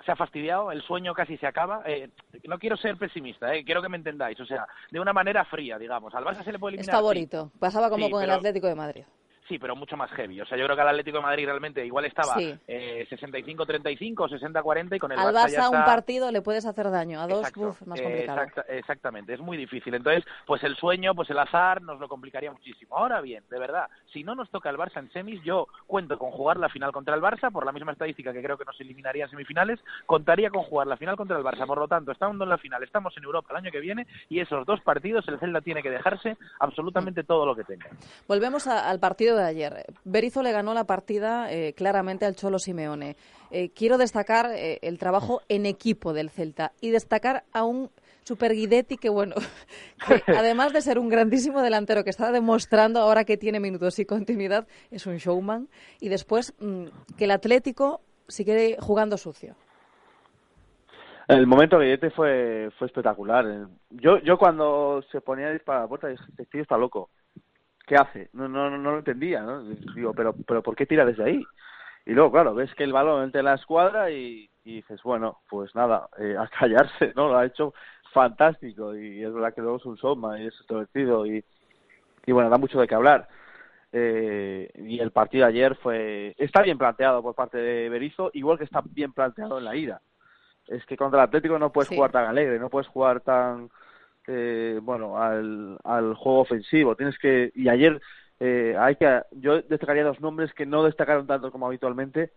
se 0.05 0.13
ha 0.13 0.17
fastidiado, 0.17 0.73
el 0.73 0.83
sueño 0.83 1.15
casi 1.15 1.37
se 1.37 1.47
acaba. 1.47 1.83
Eh, 1.87 2.11
no 2.49 2.59
quiero 2.59 2.77
ser 2.77 2.97
pesimista, 2.97 3.55
¿eh? 3.55 3.65
quiero 3.65 3.81
que 3.83 3.89
me 3.89 3.97
entendáis. 3.97 4.39
O 4.41 4.47
sea, 4.47 4.67
de 4.91 5.01
una 5.01 5.13
manera 5.13 5.45
fría, 5.45 5.79
digamos. 5.79 6.15
Al 6.15 6.25
Barça 6.25 6.43
se 6.45 6.53
le 6.53 6.59
puede 6.59 6.77
Es 6.77 6.81
eliminar. 6.81 6.95
sí. 6.97 7.03
favorito. 7.03 7.51
Pasaba 7.59 7.89
como 7.91 8.07
Sí, 8.07 8.11
con 8.13 8.23
el 8.23 8.31
Atlético 8.31 8.67
de 8.67 8.75
Madrid. 8.75 9.05
Sí, 9.49 9.59
pero 9.59 9.77
mucho 9.77 9.95
más 9.97 10.11
heavy. 10.13 10.41
O 10.41 10.47
sea, 10.47 10.57
yo 10.57 10.65
creo 10.65 10.75
que 10.75 10.81
al 10.83 10.89
Atlético 10.89 11.19
de 11.19 11.23
Madrid 11.23 11.45
realmente 11.45 11.85
igual 11.85 12.07
estaba 12.07 12.35
Sí. 12.39 12.59
eh, 12.67 13.07
65-35, 13.11 14.29
60-40 14.29 14.97
y 14.97 14.99
con 14.99 15.13
el 15.13 15.19
Al 15.19 15.35
Barça 15.35 15.49
ya 15.51 15.59
Barça 15.65 15.69
un 15.69 15.75
está... 15.77 15.85
partido 15.85 16.31
le 16.33 16.41
puedes 16.43 16.65
hacer 16.65 16.91
daño, 16.91 17.21
a 17.21 17.27
dos, 17.27 17.53
uf, 17.57 17.83
más 17.87 18.01
complicado. 18.01 18.41
exacta- 18.43 18.65
exactamente, 18.73 19.35
es 19.35 19.41
muy 19.41 19.57
difícil. 19.57 19.95
Entonces, 19.95 20.25
pues 20.47 20.63
el 20.65 20.77
sueño, 20.77 21.15
pues 21.15 21.29
el 21.29 21.39
azar 21.39 21.83
nos 21.83 22.01
lo 22.01 22.09
complicaría 22.09 22.51
muchísimo. 22.53 22.97
Ahora 22.97 23.21
bien, 23.21 23.45
de 23.51 23.59
verdad, 23.59 23.89
si 24.13 24.25
no 24.25 24.35
nos 24.35 24.49
toca 24.51 24.71
el 24.71 24.77
Barça 24.79 24.99
en 24.99 25.11
semis, 25.13 25.43
yo 25.45 25.67
cuento 25.87 26.19
con 26.19 26.31
jugar 26.31 26.57
la 26.57 26.69
final 26.71 26.91
contra 26.93 27.15
el 27.15 27.21
Barça, 27.21 27.53
por 27.53 27.67
la 27.67 27.73
misma 27.73 27.93
estadística 27.93 28.33
que 28.33 28.43
creo 28.43 28.57
que 28.57 28.65
nos 28.65 28.81
eliminaría 28.81 29.25
en 29.25 29.31
semifinales, 29.31 29.79
contaría 30.07 30.49
con 30.51 30.63
jugar 30.63 30.87
la 30.87 30.97
final 30.97 31.17
contra 31.17 31.37
el 31.37 31.45
Barça. 31.45 31.67
Por 31.67 31.79
lo 31.79 31.89
tanto, 31.89 32.13
estando 32.13 32.45
en 32.45 32.51
la 32.51 32.59
final, 32.59 32.83
estamos 32.83 33.15
en 33.19 33.25
Europa 33.25 33.49
el 33.51 33.57
año 33.59 33.71
que 33.71 33.81
viene 33.81 34.07
y 34.31 34.41
esos 34.41 34.65
dos 34.67 34.81
partidos 34.81 35.29
el 35.29 35.39
Celta 35.39 35.61
tiene 35.61 35.83
que 35.83 35.91
dejarse 35.91 36.37
absolutamente 36.61 37.25
todo 37.25 37.45
lo 37.45 37.55
que 37.55 37.65
tenga. 37.65 37.87
Volvemos 38.27 38.67
a- 38.67 38.89
al 38.89 39.01
partido 39.01 39.34
de 39.37 39.45
ayer. 39.45 39.87
Berizzo 40.05 40.43
le 40.43 40.53
ganó 40.53 40.75
la 40.75 40.85
partida 40.85 41.53
eh, 41.53 41.73
claramente 41.75 42.25
al 42.25 42.37
Cholo 42.37 42.59
Simeone. 42.59 43.17
Eh, 43.51 43.71
quiero 43.71 43.99
destacar 43.99 44.51
eh, 44.53 44.79
el 44.83 44.99
trabajo 44.99 45.43
en 45.49 45.67
equipo 45.67 46.13
del 46.13 46.31
Celta 46.31 46.73
y 46.81 46.91
destacar 46.91 47.45
a 47.53 47.65
un 47.65 47.91
Super 48.25 48.53
Guidetti 48.53 48.97
que, 48.97 49.11
bueno, 49.11 49.35
que 50.07 50.23
además 50.33 50.73
de 50.73 50.81
ser 50.81 50.99
un 50.99 51.09
grandísimo 51.09 51.63
delantero 51.63 52.05
que 52.05 52.11
está 52.11 52.33
demostrando 52.33 53.01
ahora 53.01 53.25
que 53.25 53.37
tiene 53.37 53.61
minutos 53.61 53.99
y 53.99 54.05
continuidad, 54.05 54.67
es 54.91 55.07
un 55.07 55.19
showman. 55.19 55.69
Y 56.01 56.09
después 56.09 56.55
mm, 56.59 56.87
que 57.17 57.25
el 57.25 57.31
Atlético 57.31 58.01
sigue 58.29 58.77
jugando 58.81 59.17
sucio. 59.17 59.55
El 61.27 61.47
momento 61.47 61.79
de 61.79 61.87
Guillete 61.87 62.11
fue, 62.11 62.71
fue 62.79 62.87
espectacular. 62.87 63.69
Yo, 63.91 64.19
yo 64.19 64.37
cuando 64.37 65.03
se 65.11 65.21
ponía 65.21 65.47
a 65.47 65.53
disparar 65.53 65.81
a 65.81 65.85
la 65.85 65.89
puerta 65.89 66.09
dije, 66.09 66.25
este 66.29 66.45
tío 66.47 66.63
está 66.63 66.77
loco. 66.77 67.09
¿Qué 67.87 67.97
hace? 67.97 68.31
No, 68.33 68.49
no, 68.49 68.71
no, 68.71 68.91
lo 68.93 68.99
entendía, 68.99 69.43
¿no? 69.43 69.63
Digo, 69.63 70.15
pero, 70.15 70.35
pero 70.47 70.63
¿por 70.63 70.75
qué 70.75 70.87
tira 70.87 71.05
desde 71.05 71.25
ahí? 71.25 71.45
Y 72.07 72.13
luego, 72.13 72.33
claro, 72.33 72.55
ves 72.55 72.75
que 72.75 72.85
el 72.85 72.93
balón 72.93 73.25
entra 73.25 73.41
en 73.41 73.47
la 73.47 73.55
escuadra 73.55 74.11
y, 74.11 74.49
y 74.65 74.77
dices, 74.77 75.03
bueno, 75.03 75.41
pues 75.49 75.75
nada, 75.75 76.09
eh, 76.19 76.37
a 76.39 76.49
callarse, 76.59 77.13
¿no? 77.15 77.29
Lo 77.29 77.39
ha 77.39 77.47
hecho 77.47 77.75
fantástico 78.13 78.97
y 78.97 79.23
es 79.23 79.33
verdad 79.33 79.53
que 79.55 79.61
luego 79.61 79.77
es 79.79 79.85
un 79.87 79.97
showman 79.97 80.41
y 80.41 80.47
es 80.47 80.55
extrovertido 80.55 81.27
y, 81.27 81.45
y 82.27 82.33
bueno, 82.33 82.49
da 82.49 82.59
mucho 82.59 82.81
de 82.81 82.87
qué 82.87 82.95
hablar. 82.95 83.29
Eh, 83.93 84.71
y 84.75 84.99
el 84.99 85.13
partido 85.13 85.45
de 85.47 85.51
ayer 85.53 85.77
fue 85.77 86.35
está 86.39 86.63
bien 86.63 86.79
planteado 86.79 87.23
por 87.23 87.35
parte 87.35 87.59
de 87.59 87.89
Berizzo, 87.89 88.31
igual 88.33 88.59
que 88.59 88.65
está 88.65 88.83
bien 88.85 89.13
planteado 89.13 89.59
en 89.59 89.65
la 89.65 89.77
ida. 89.77 90.01
Es 90.67 90.85
que 90.87 90.97
contra 90.97 91.21
el 91.21 91.29
Atlético 91.29 91.59
no 91.59 91.71
puedes 91.71 91.89
Sí. 91.91 91.95
jugar 91.95 92.11
tan 92.11 92.25
alegre, 92.27 92.59
no 92.59 92.71
puedes 92.71 92.89
jugar 92.89 93.21
tan 93.21 93.71
eh, 94.27 94.79
bueno 94.83 95.19
al, 95.23 95.79
al 95.85 96.15
juego 96.15 96.41
ofensivo. 96.41 96.97
Tienes 96.97 97.19
que 97.19 97.53
y 97.55 97.69
ayer 97.69 98.01
eh, 98.41 98.77
hay 98.79 98.97
que 98.97 99.23
yo 99.33 99.63
destacaría 99.63 100.05
dos 100.05 100.21
nombres 100.21 100.53
que 100.53 100.67
no 100.67 100.83
destacaron 100.85 101.27
tanto 101.27 101.51
como 101.53 101.67
habitualmente, 101.67 102.33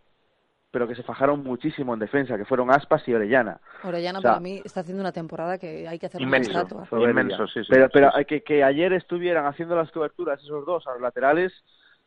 pero 0.71 0.87
que 0.87 0.95
se 0.95 1.03
fajaron 1.03 1.43
muchísimo 1.43 1.93
en 1.93 1.99
defensa, 1.99 2.37
que 2.37 2.45
fueron 2.45 2.69
Aspas 2.71 3.07
y 3.07 3.13
Orellana. 3.13 3.59
Orellana 3.83 4.19
O 4.19 4.21
sea, 4.21 4.31
para 4.31 4.41
mí 4.41 4.61
está 4.63 4.81
haciendo 4.81 5.01
una 5.01 5.11
temporada 5.11 5.57
que 5.57 5.87
hay 5.87 5.97
que 5.97 6.05
hacer 6.05 6.19
una 6.19 6.27
Inmenso, 6.27 6.51
estatua. 6.51 6.85
soberbia. 6.87 7.09
Inmenso, 7.09 7.47
sí, 7.47 7.61
sí, 7.63 7.67
pero 7.69 7.85
sí, 7.85 7.91
pero 7.93 8.11
que, 8.27 8.41
que 8.43 8.63
ayer 8.63 8.93
estuvieran 8.93 9.45
haciendo 9.45 9.75
las 9.75 9.89
coberturas 9.91 10.41
esos 10.43 10.65
dos 10.65 10.85
a 10.85 10.91
los 10.93 11.01
laterales, 11.01 11.53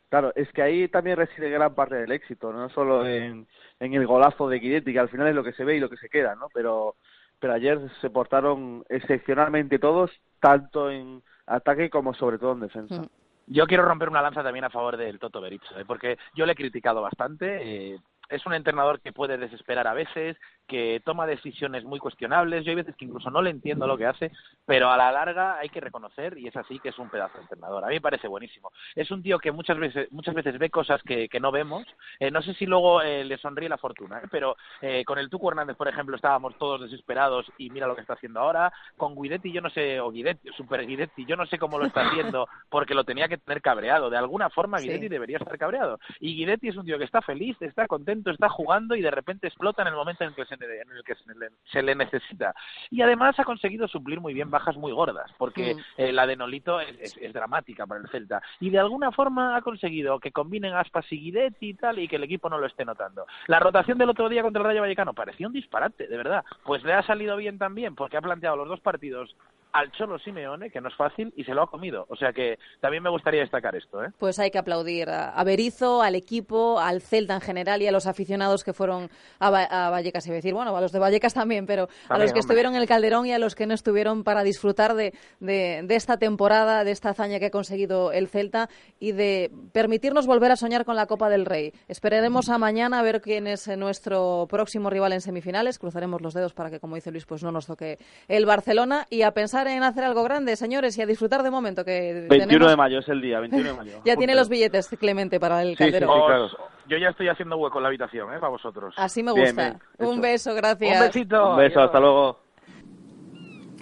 claro, 0.09 0.33
es 0.37 0.51
que 0.53 0.63
ahí 0.63 0.89
también 0.89 1.17
reside 1.17 1.51
gran 1.51 1.75
parte 1.75 1.97
del 1.97 2.13
éxito, 2.13 2.53
no 2.53 2.69
solo 2.69 3.07
en, 3.09 3.47
en 3.81 3.95
el 3.95 4.07
golazo 4.07 4.49
de 4.49 4.59
Guidetti, 4.59 4.93
que 4.93 4.99
al 5.01 5.09
final 5.09 5.29
es 5.29 5.35
lo 5.35 5.43
que 5.43 5.53
se 5.53 5.65
ve 5.65 5.77
y 5.77 5.81
lo 5.81 5.89
que 5.89 5.97
se 5.97 6.09
queda, 6.09 6.35
¿no? 6.35 6.49
Pero, 6.53 6.97
pero 7.41 7.55
ayer 7.55 7.81
se 8.01 8.11
portaron 8.11 8.85
excepcionalmente 8.89 9.79
todos, 9.79 10.11
tanto 10.39 10.91
en 10.91 11.23
ataque 11.47 11.91
como 11.91 12.15
sobre 12.15 12.39
todo 12.39 12.53
en 12.53 12.61
defensa. 12.61 13.03
Yo 13.47 13.67
quiero 13.67 13.85
romper 13.85 14.09
una 14.09 14.23
lanza 14.23 14.45
también 14.45 14.65
a 14.65 14.71
favor 14.71 14.97
del 14.97 15.19
Toto 15.19 15.41
Berizzo, 15.41 15.79
¿eh? 15.79 15.85
porque 15.85 16.19
yo 16.37 16.47
le 16.47 16.53
he 16.53 16.57
criticado 16.57 17.03
bastante. 17.03 17.95
eh, 17.95 17.99
es 18.31 18.47
un 18.47 18.55
entrenador 18.55 19.01
que 19.01 19.13
puede 19.13 19.37
desesperar 19.37 19.87
a 19.89 19.93
veces, 19.93 20.37
que 20.67 21.03
toma 21.05 21.27
decisiones 21.27 21.85
muy 21.85 21.99
cuestionables. 21.99 22.65
Yo 22.65 22.71
hay 22.71 22.77
veces 22.77 22.95
que 22.97 23.05
incluso 23.05 23.29
no 23.31 23.43
le 23.43 23.51
entiendo 23.51 23.87
lo 23.87 23.99
que 23.99 24.07
hace, 24.07 24.31
pero 24.65 24.89
a 24.89 24.97
la 24.97 25.11
larga 25.11 25.59
hay 25.59 25.69
que 25.69 25.81
reconocer, 25.81 26.39
y 26.39 26.47
es 26.47 26.57
así, 26.57 26.79
que 26.79 26.91
es 26.91 26.99
un 26.99 27.11
pedazo 27.11 27.35
de 27.35 27.43
entrenador. 27.43 27.85
A 27.85 27.89
mí 27.89 27.95
me 27.95 28.01
parece 28.01 28.29
buenísimo. 28.29 28.71
Es 28.95 29.11
un 29.11 29.23
tío 29.23 29.39
que 29.41 29.51
muchas 29.51 29.79
veces, 29.79 30.11
muchas 30.13 30.35
veces 30.35 30.59
ve 30.59 30.71
cosas 30.71 31.03
que, 31.03 31.29
que 31.29 31.41
no 31.41 31.51
vemos. 31.51 31.85
Eh, 32.21 32.31
no 32.31 32.43
sé 32.43 32.53
si 32.55 32.67
luego 32.67 33.01
eh, 33.03 33.25
le 33.25 33.39
sonríe 33.39 33.69
la 33.69 33.79
fortuna, 33.79 34.19
¿eh? 34.19 34.29
pero 34.31 34.57
eh, 34.83 35.05
con 35.07 35.19
el 35.19 35.31
Tuco 35.31 35.49
Hernández, 35.51 35.77
por 35.77 35.89
ejemplo, 35.89 36.15
estábamos 36.17 36.55
todos 36.59 36.83
desesperados 36.83 37.51
y 37.59 37.71
mira 37.71 37.87
lo 37.87 37.95
que 37.95 38.03
está 38.03 38.13
haciendo 38.13 38.41
ahora. 38.41 38.71
Con 38.99 39.15
Guidetti, 39.21 39.51
yo 39.51 39.61
no 39.63 39.71
sé, 39.71 39.99
o 40.01 40.11
Guidetti, 40.11 40.51
Super 40.57 40.87
Guidetti, 40.87 41.25
yo 41.25 41.35
no 41.37 41.47
sé 41.47 41.59
cómo 41.59 41.79
lo 41.79 41.87
está 41.87 42.03
haciendo 42.07 42.47
porque 42.69 42.95
lo 42.95 43.05
tenía 43.05 43.27
que 43.27 43.39
tener 43.39 43.63
cabreado. 43.63 44.11
De 44.11 44.19
alguna 44.19 44.51
forma, 44.51 44.79
Sí. 44.79 44.87
Guidetti 44.87 45.09
debería 45.09 45.39
estar 45.39 45.57
cabreado. 45.59 45.99
Y 46.21 46.37
Guidetti 46.37 46.69
es 46.69 46.77
un 46.77 46.85
tío 46.85 46.99
que 46.99 47.05
está 47.05 47.23
feliz, 47.23 47.57
está 47.63 47.87
contento 47.87 48.31
está 48.31 48.49
jugando 48.51 48.95
y 48.95 49.01
de 49.01 49.11
repente 49.11 49.47
explota 49.47 49.81
en 49.83 49.89
el 49.89 49.95
momento 49.95 50.23
en 50.25 50.31
el 50.31 50.37
que 50.37 50.45
se, 50.45 50.55
en 50.55 50.63
el 50.93 51.03
que 51.05 51.15
se 51.15 51.35
le, 51.35 51.49
se 51.73 51.83
le 51.83 51.95
necesita. 51.95 52.55
Y 52.91 53.01
además 53.01 53.39
ha 53.41 53.45
conseguido 53.45 53.89
suplir 53.89 54.21
muy 54.21 54.35
bien 54.35 54.51
bajas 54.51 54.77
muy 54.77 54.93
gordas, 54.93 55.31
porque 55.39 55.75
Mm. 55.75 55.79
eh, 55.99 56.13
la 56.13 56.27
de 56.27 56.37
Nolito 56.37 56.81
es, 56.81 56.99
es- 57.01 57.17
es 57.17 57.33
dramática 57.33 57.87
para 57.87 58.01
el 58.03 58.09
Celta. 58.11 58.43
Y 58.61 58.69
de 58.71 58.79
alguna 58.79 59.11
forma 59.11 59.57
ha 59.57 59.63
conseguido 59.63 60.19
que 60.21 60.33
combinen 60.33 60.75
Aspas 60.75 61.11
y 61.13 61.19
Guidetti 61.21 61.71
y 61.71 61.75
tal, 61.75 61.99
y 61.99 62.10
que 62.11 62.17
el 62.17 62.25
equipo 62.25 62.51
no 62.51 62.59
lo 62.59 62.67
esté 62.67 62.85
notando. 62.85 63.27
La 63.47 63.61
rotación 63.61 63.97
del 63.97 64.11
otro 64.11 64.29
día 64.29 64.43
contra 64.43 64.61
el 64.61 64.67
Rayo 64.67 64.83
Vallecano 64.83 65.15
parecía 65.15 65.47
un 65.47 65.53
disparate, 65.53 66.09
de 66.09 66.17
verdad. 66.17 66.45
Pues 66.65 66.83
le 66.83 66.93
ha 66.93 67.03
salido 67.03 67.37
bien 67.37 67.57
también, 67.57 67.95
porque 67.95 68.17
ha 68.17 68.21
planteado 68.21 68.57
los 68.57 68.69
dos 68.69 68.81
partidos 68.81 69.35
al 69.73 69.91
Cholo 69.93 70.19
Simeone, 70.19 70.71
que 70.71 70.81
no 70.81 70.89
es 70.89 70.97
fácil, 70.97 71.33
y 71.37 71.45
se 71.45 71.55
lo 71.55 71.63
ha 71.63 71.71
comido. 71.71 72.07
O 72.09 72.17
sea 72.17 72.33
que 72.33 72.59
también 72.81 73.03
me 73.03 73.11
gustaría 73.11 73.41
destacar 73.41 73.75
esto, 73.77 74.03
¿eh? 74.05 74.09
Pues 74.19 74.39
hay 74.39 74.51
que 74.51 74.59
aplaudir 74.59 75.09
a 75.11 75.43
Berizzo, 75.45 76.03
al 76.03 76.15
equipo, 76.15 76.79
al 76.81 77.01
Celta 77.03 77.35
en 77.35 77.41
general 77.41 77.83
y 77.83 77.87
a 77.87 77.93
los 77.93 78.07
aficionados 78.07 78.65
que 78.65 78.73
fueron 78.73 79.09
a, 79.39 79.51
Va- 79.51 79.65
a 79.65 79.91
Vallecas. 79.91 80.29
A 80.29 80.33
decir, 80.33 80.55
bueno, 80.55 80.77
a 80.77 80.81
los 80.81 80.93
de 80.93 80.99
Vallecas 80.99 81.35
también, 81.35 81.67
pero 81.67 81.89
a 82.09 82.15
los 82.19 82.25
que 82.27 82.39
hombre. 82.39 82.41
estuvieron 82.41 82.75
en 82.75 82.83
el 82.83 82.89
Calderón 82.89 83.27
y 83.27 83.33
a 83.33 83.39
los 83.39 83.55
que 83.55 83.67
no 83.67 83.75
estuvieron 83.75 84.25
para 84.25 84.43
disfrutar 84.43 84.95
de, 84.95 85.13
de- 85.41 85.83
de 85.85 85.95
esta 85.95 86.17
temporada, 86.19 86.85
de 86.85 86.91
esta 86.91 87.11
hazaña 87.11 87.39
que 87.39 87.47
ha 87.47 87.51
conseguido 87.51 88.13
el 88.13 88.29
Celta 88.29 88.69
y 88.99 89.13
de 89.13 89.51
permitirnos 89.73 90.27
volver 90.27 90.51
a 90.53 90.57
soñar 90.57 90.85
con 90.85 90.97
la 90.97 91.07
Copa 91.07 91.29
del 91.29 91.47
Rey. 91.47 91.73
Esperaremos 91.89 92.49
a 92.49 92.59
mañana 92.59 92.99
a 92.99 93.03
ver 93.03 93.21
quién 93.21 93.47
es 93.47 93.69
nuestro 93.77 94.47
próximo 94.49 94.91
rival 94.91 95.13
en 95.13 95.21
semifinales. 95.21 95.79
Cruzaremos 95.79 96.21
los 96.23 96.35
dedos 96.35 96.55
para 96.55 96.71
que, 96.71 96.81
como 96.81 96.95
dice 96.97 97.11
Luis, 97.11 97.27
pues 97.27 97.43
no 97.43 97.53
nos 97.53 97.67
toque 97.67 97.99
el 98.29 98.47
Barcelona 98.47 99.07
y 99.11 99.23
a 99.23 99.33
pensar 99.33 99.60
en 99.67 99.83
hacer 99.83 100.05
algo 100.05 100.23
grande, 100.25 100.57
señores, 100.57 100.97
y 100.99 101.03
a 101.03 101.07
disfrutar 101.07 101.43
de 101.43 101.51
momento 101.51 101.85
que 101.85 102.27
21 102.29 102.47
tenemos- 102.47 102.71
de 102.71 102.77
mayo 102.77 102.99
es 103.01 103.09
el 103.09 103.21
día, 103.21 103.41
21 103.41 103.71
de 103.71 103.77
mayo. 103.77 104.01
ya 104.05 104.17
tiene 104.17 104.35
los 104.35 104.49
billetes, 104.49 104.89
Clemente, 104.99 105.39
para 105.41 105.63
el 105.63 105.77
Calderón. 105.77 106.11
Os- 106.11 106.57
Yo 106.89 106.97
ya 106.99 107.11
estoy 107.11 107.29
haciendo 107.29 107.57
hueco 107.57 107.79
en 107.79 107.83
la 107.85 107.89
habitación, 107.89 108.33
¿eh? 108.35 108.39
Para 108.41 108.49
vosotros. 108.51 108.95
Así 108.97 109.23
me 109.23 109.33
Bien, 109.33 109.47
gusta. 109.47 109.63
bien, 109.63 109.81
Un 109.99 110.13
hecho. 110.15 110.23
beso, 110.23 110.55
gracias. 110.55 111.01
Un 111.01 111.07
besito. 111.07 111.51
Un 111.53 111.57
beso, 111.59 111.81
hasta 111.81 112.01
luego. 112.01 112.39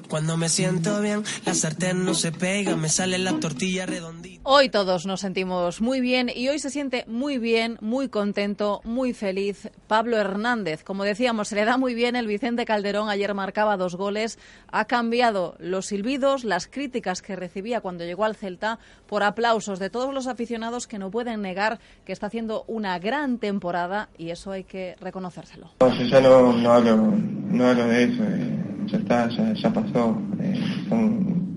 Cuando 0.08 0.38
me 0.38 0.48
siento 0.48 1.02
bien, 1.02 1.22
la 1.44 1.52
sartén 1.52 2.04
no 2.04 2.14
se 2.14 2.32
pega, 2.32 2.76
me 2.76 2.88
sale 2.88 3.18
la 3.18 3.38
tortilla 3.38 3.84
redondita. 3.84 4.40
Hoy 4.44 4.70
todos 4.70 5.04
nos 5.04 5.20
sentimos 5.20 5.82
muy 5.82 6.00
bien 6.00 6.30
y 6.34 6.48
hoy 6.48 6.58
se 6.58 6.70
siente 6.70 7.04
muy 7.06 7.36
bien, 7.36 7.76
muy 7.82 8.08
contento, 8.08 8.80
muy 8.84 9.12
feliz 9.12 9.70
Pablo 9.86 10.16
Hernández. 10.16 10.82
Como 10.82 11.04
decíamos, 11.04 11.48
se 11.48 11.56
le 11.56 11.66
da 11.66 11.76
muy 11.76 11.94
bien 11.94 12.16
el 12.16 12.26
Vicente 12.26 12.64
Calderón. 12.64 13.10
Ayer 13.10 13.34
marcaba 13.34 13.76
dos 13.76 13.96
goles. 13.96 14.38
Ha 14.72 14.86
cambiado 14.86 15.56
los 15.58 15.86
silbidos, 15.86 16.44
las 16.44 16.68
críticas 16.68 17.20
que 17.20 17.36
recibía 17.36 17.82
cuando 17.82 18.04
llegó 18.04 18.24
al 18.24 18.34
Celta 18.34 18.78
por 19.06 19.22
aplausos 19.22 19.78
de 19.78 19.90
todos 19.90 20.14
los 20.14 20.26
aficionados 20.26 20.86
que 20.86 20.98
no 20.98 21.10
pueden 21.10 21.42
negar 21.42 21.80
que 22.06 22.12
está 22.12 22.28
haciendo 22.28 22.64
una 22.66 22.98
gran 22.98 23.36
temporada 23.36 24.08
y 24.16 24.30
eso 24.30 24.52
hay 24.52 24.64
que 24.64 24.96
reconocérselo. 25.00 25.70
No, 25.80 25.94
yo 25.94 26.04
ya 26.06 26.20
no, 26.22 26.54
no, 26.54 26.72
hablo, 26.72 26.96
no 26.96 27.66
hablo 27.66 27.86
de 27.88 28.04
eso, 28.04 28.22
eh, 28.24 28.77
ya 28.90 28.98
está, 28.98 29.28
ya, 29.28 29.52
ya 29.54 29.72
pasó. 29.72 30.18
eh, 30.40 30.60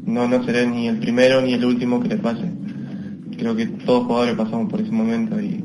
no, 0.06 0.28
no 0.28 0.44
seré 0.44 0.67
ni 0.67 0.88
el 0.88 0.98
primero 0.98 1.41
ni 1.41 1.54
el 1.54 1.63
último 1.63 2.02
que 2.02 2.10
le 2.10 2.17
pase. 2.17 2.44
Creo 3.38 3.56
que 3.56 3.65
todos 3.65 4.06
jugadores 4.06 4.36
pasamos 4.36 4.70
por 4.70 4.82
ese 4.82 4.91
momento 4.91 5.39
y, 5.39 5.63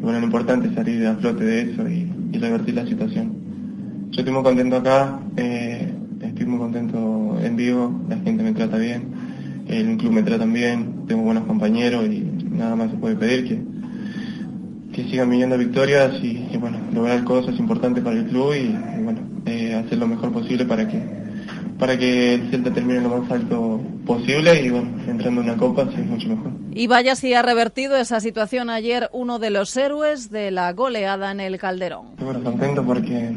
bueno, 0.00 0.18
lo 0.18 0.26
importante 0.26 0.68
es 0.68 0.74
salir 0.74 1.06
a 1.06 1.16
flote 1.16 1.44
de 1.44 1.60
eso 1.62 1.88
y, 1.88 2.06
revertir 2.38 2.74
la 2.74 2.86
situación. 2.86 3.32
Yo 4.10 4.20
estoy 4.20 4.32
muy 4.32 4.44
contento 4.44 4.76
acá, 4.76 5.18
eh, 5.36 5.92
estoy 6.20 6.46
muy 6.46 6.58
contento 6.58 7.36
en 7.42 7.56
vivo, 7.56 8.00
la 8.08 8.16
gente 8.18 8.44
me 8.44 8.52
trata 8.52 8.78
bien, 8.78 9.08
el 9.66 9.96
club 9.96 10.12
me 10.12 10.22
trata 10.22 10.44
bien, 10.44 11.04
tengo 11.08 11.22
buenos 11.22 11.44
compañeros 11.46 12.06
y 12.06 12.20
nada 12.48 12.76
más 12.76 12.92
se 12.92 12.96
puede 12.96 13.16
pedir 13.16 13.48
que, 13.48 13.60
que 14.92 15.10
sigan 15.10 15.30
viniendo 15.30 15.58
victorias 15.58 16.12
y, 16.22 16.56
bueno, 16.58 16.78
lograr 16.94 17.24
cosas 17.24 17.58
importantes 17.58 18.04
para 18.04 18.16
el 18.16 18.26
club 18.26 18.54
y, 18.54 19.02
bueno, 19.02 19.20
hacer 19.88 19.98
lo 19.98 20.06
mejor 20.06 20.32
posible 20.32 20.64
para 20.64 20.86
que 20.86 21.02
para 21.78 21.96
que 21.96 22.34
el 22.34 22.50
Celta 22.50 22.72
termine 22.72 23.00
lo 23.00 23.20
más 23.20 23.30
alto 23.30 23.80
posible 24.04 24.60
y 24.64 24.70
bueno, 24.70 24.88
entrando 25.06 25.40
en 25.40 25.48
una 25.48 25.56
copa 25.56 25.88
sí, 25.94 26.02
mucho 26.02 26.28
mejor. 26.28 26.50
Y 26.72 26.88
vaya 26.88 27.14
si 27.14 27.34
ha 27.34 27.42
revertido 27.42 27.96
esa 27.96 28.20
situación 28.20 28.68
ayer 28.68 29.08
uno 29.12 29.38
de 29.38 29.50
los 29.50 29.76
héroes 29.76 30.30
de 30.30 30.50
la 30.50 30.72
goleada 30.72 31.30
en 31.30 31.40
el 31.40 31.56
Calderón. 31.58 32.16
Bueno, 32.18 32.42
contento 32.42 32.84
porque 32.84 33.32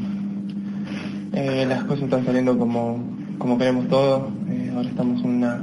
eh, 1.34 1.66
las 1.70 1.84
cosas 1.84 2.06
están 2.06 2.26
saliendo 2.26 2.58
como, 2.58 3.04
como 3.38 3.58
queremos 3.60 3.88
todos. 3.90 4.32
Eh, 4.50 4.72
ahora 4.76 4.90
estamos 4.90 5.24
en 5.24 5.30
una, 5.30 5.56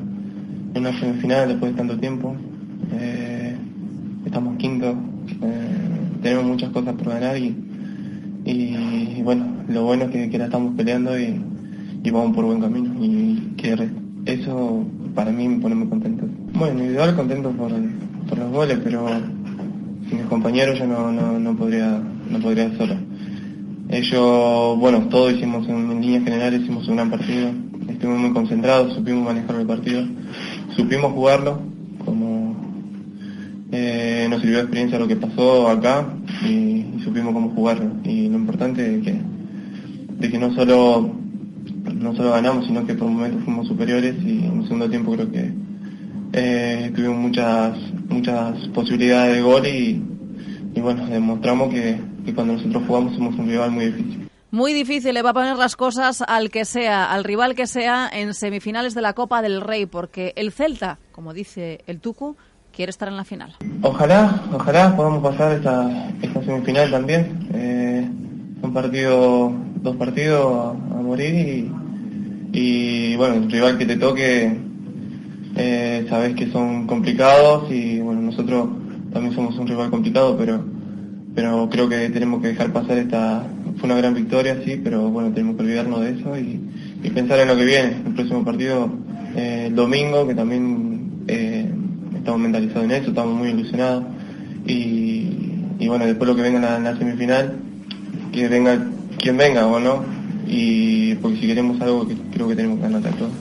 en 0.74 0.80
una 0.80 1.00
semifinal 1.00 1.48
después 1.48 1.72
de 1.72 1.78
tanto 1.78 1.98
tiempo. 1.98 2.36
Eh, 2.92 3.56
estamos 4.24 4.56
quinto. 4.56 4.94
tenemos 6.22 6.44
muchas 6.44 6.70
cosas 6.70 6.94
por 6.94 7.08
ganar 7.08 7.36
y, 7.36 7.67
y, 8.50 9.22
bueno, 9.22 9.46
lo 9.68 9.84
bueno 9.84 10.04
es 10.04 10.10
que, 10.10 10.30
que 10.30 10.38
la 10.38 10.46
estamos 10.46 10.74
peleando 10.74 11.18
y, 11.18 11.38
vamos 12.10 12.34
por 12.34 12.46
buen 12.46 12.60
camino. 12.60 12.94
Y 13.00 13.54
que 13.56 13.76
eso 14.24 14.86
para 15.14 15.30
mí 15.30 15.46
me 15.48 15.60
pone 15.60 15.74
muy 15.74 15.88
contento. 15.88 16.24
Bueno, 16.54 16.78
individual 16.78 17.14
contento 17.14 17.50
por, 17.50 17.70
los 17.70 18.50
goles, 18.50 18.78
pero 18.82 19.06
sin 20.08 20.18
mis 20.18 20.26
compañeros 20.28 20.78
yo 20.78 20.86
no, 20.86 21.12
no, 21.12 21.38
no 21.38 21.56
podría 21.56 22.00
no 22.30 22.38
podría 22.40 22.74
solo. 22.76 22.94
Ellos, 23.90 24.78
bueno, 24.78 25.08
todos 25.08 25.32
hicimos 25.32 25.66
en, 25.68 25.90
en 25.90 26.00
líneas 26.00 26.24
generales, 26.24 26.62
hicimos 26.62 26.88
un 26.88 26.96
gran 26.96 27.10
partido, 27.10 27.50
estuvimos 27.88 28.20
muy 28.20 28.32
concentrados, 28.32 28.94
supimos 28.94 29.24
manejar 29.24 29.56
el 29.56 29.66
partido, 29.66 30.06
supimos 30.76 31.12
jugarlo, 31.12 31.60
como 32.04 32.54
eh, 33.72 34.26
nos 34.28 34.40
sirvió 34.40 34.58
de 34.58 34.62
experiencia 34.62 34.98
lo 34.98 35.08
que 35.08 35.16
pasó 35.16 35.68
acá 35.68 36.06
y, 36.42 36.86
y 36.96 37.00
supimos 37.04 37.32
cómo 37.32 37.50
jugarlo. 37.50 37.90
Y 38.04 38.28
lo 38.28 38.36
importante 38.36 38.96
es 38.96 39.04
que, 39.04 39.20
de 40.18 40.30
que 40.30 40.38
no 40.38 40.54
solo 40.54 41.18
no 41.94 42.14
solo 42.14 42.30
ganamos, 42.30 42.66
sino 42.66 42.86
que 42.86 42.94
por 42.94 43.08
momentos 43.08 43.42
fuimos 43.44 43.66
superiores 43.66 44.14
y 44.24 44.44
en 44.44 44.60
el 44.60 44.62
segundo 44.64 44.88
tiempo 44.88 45.12
creo 45.12 45.30
que 45.30 45.52
eh, 46.32 46.92
tuvimos 46.94 47.18
muchas 47.18 47.78
muchas 48.08 48.56
posibilidades 48.68 49.36
de 49.36 49.42
gol 49.42 49.66
y, 49.66 50.02
y 50.74 50.80
bueno, 50.80 51.06
demostramos 51.06 51.72
que, 51.72 52.00
que 52.24 52.34
cuando 52.34 52.54
nosotros 52.54 52.82
jugamos 52.86 53.14
somos 53.14 53.34
un 53.36 53.48
rival 53.48 53.70
muy 53.70 53.86
difícil. 53.86 54.28
Muy 54.50 54.72
difícil 54.72 55.12
le 55.12 55.20
va 55.20 55.30
a 55.30 55.34
poner 55.34 55.56
las 55.56 55.76
cosas 55.76 56.22
al 56.26 56.50
que 56.50 56.64
sea, 56.64 57.04
al 57.12 57.24
rival 57.24 57.54
que 57.54 57.66
sea 57.66 58.08
en 58.10 58.32
semifinales 58.32 58.94
de 58.94 59.02
la 59.02 59.12
Copa 59.12 59.42
del 59.42 59.60
Rey, 59.60 59.84
porque 59.84 60.32
el 60.36 60.52
Celta, 60.52 60.98
como 61.12 61.34
dice 61.34 61.82
el 61.86 62.00
Tucu, 62.00 62.34
quiere 62.72 62.88
estar 62.88 63.08
en 63.08 63.16
la 63.18 63.24
final. 63.24 63.56
Ojalá, 63.82 64.42
ojalá 64.52 64.96
podamos 64.96 65.22
pasar 65.22 65.52
esta, 65.52 66.07
esta 66.07 66.07
semifinal 66.48 66.90
también. 66.90 67.26
Eh, 67.52 68.08
un 68.62 68.72
partido, 68.72 69.52
dos 69.82 69.96
partidos 69.96 70.76
a, 70.92 71.02
morir 71.02 71.70
y, 72.52 73.16
bueno, 73.16 73.34
el 73.34 73.50
rival 73.50 73.78
que 73.78 73.86
te 73.86 73.96
toque 73.96 74.56
eh, 75.56 76.06
sabes 76.08 76.34
que 76.34 76.50
son 76.50 76.86
complicados 76.86 77.70
y 77.70 78.00
bueno, 78.00 78.22
nosotros 78.22 78.68
también 79.12 79.34
somos 79.34 79.58
un 79.58 79.66
rival 79.66 79.90
complicado, 79.90 80.36
pero 80.38 80.64
pero 81.34 81.68
creo 81.70 81.88
que 81.88 82.08
tenemos 82.10 82.42
que 82.42 82.48
dejar 82.48 82.72
pasar 82.72 82.98
esta, 82.98 83.46
fue 83.76 83.88
una 83.88 83.96
gran 83.96 84.12
victoria, 84.12 84.60
sí, 84.64 84.80
pero 84.82 85.08
bueno, 85.08 85.30
tenemos 85.32 85.54
que 85.54 85.62
olvidarnos 85.62 86.00
de 86.00 86.10
eso 86.18 86.36
y, 86.36 86.60
y 87.04 87.10
pensar 87.10 87.38
en 87.38 87.46
lo 87.46 87.56
que 87.56 87.64
viene, 87.64 87.96
el 88.06 88.12
próximo 88.14 88.44
partido, 88.44 88.90
eh, 89.36 89.66
el 89.68 89.74
domingo, 89.76 90.26
que 90.26 90.34
también 90.34 91.22
eh, 91.28 91.70
estamos 92.16 92.40
mentalizados 92.40 92.84
en 92.86 92.90
eso, 92.90 93.10
estamos 93.10 93.36
muy 93.36 93.50
ilusionados 93.50 94.02
y, 94.66 95.07
y 95.78 95.88
bueno, 95.88 96.06
después 96.06 96.28
lo 96.28 96.34
que 96.34 96.42
venga 96.42 96.76
en 96.76 96.84
la, 96.84 96.96
semifinal, 96.96 97.56
que 98.32 98.48
venga 98.48 98.78
quien 99.18 99.36
venga 99.36 99.66
o 99.66 99.78
no, 99.78 100.04
y 100.46 101.14
porque 101.16 101.40
si 101.40 101.46
queremos 101.46 101.80
algo 101.80 102.06
creo 102.32 102.48
que 102.48 102.56
tenemos 102.56 102.78
que 102.78 102.82
ganar 102.82 103.02
todos. 103.02 103.32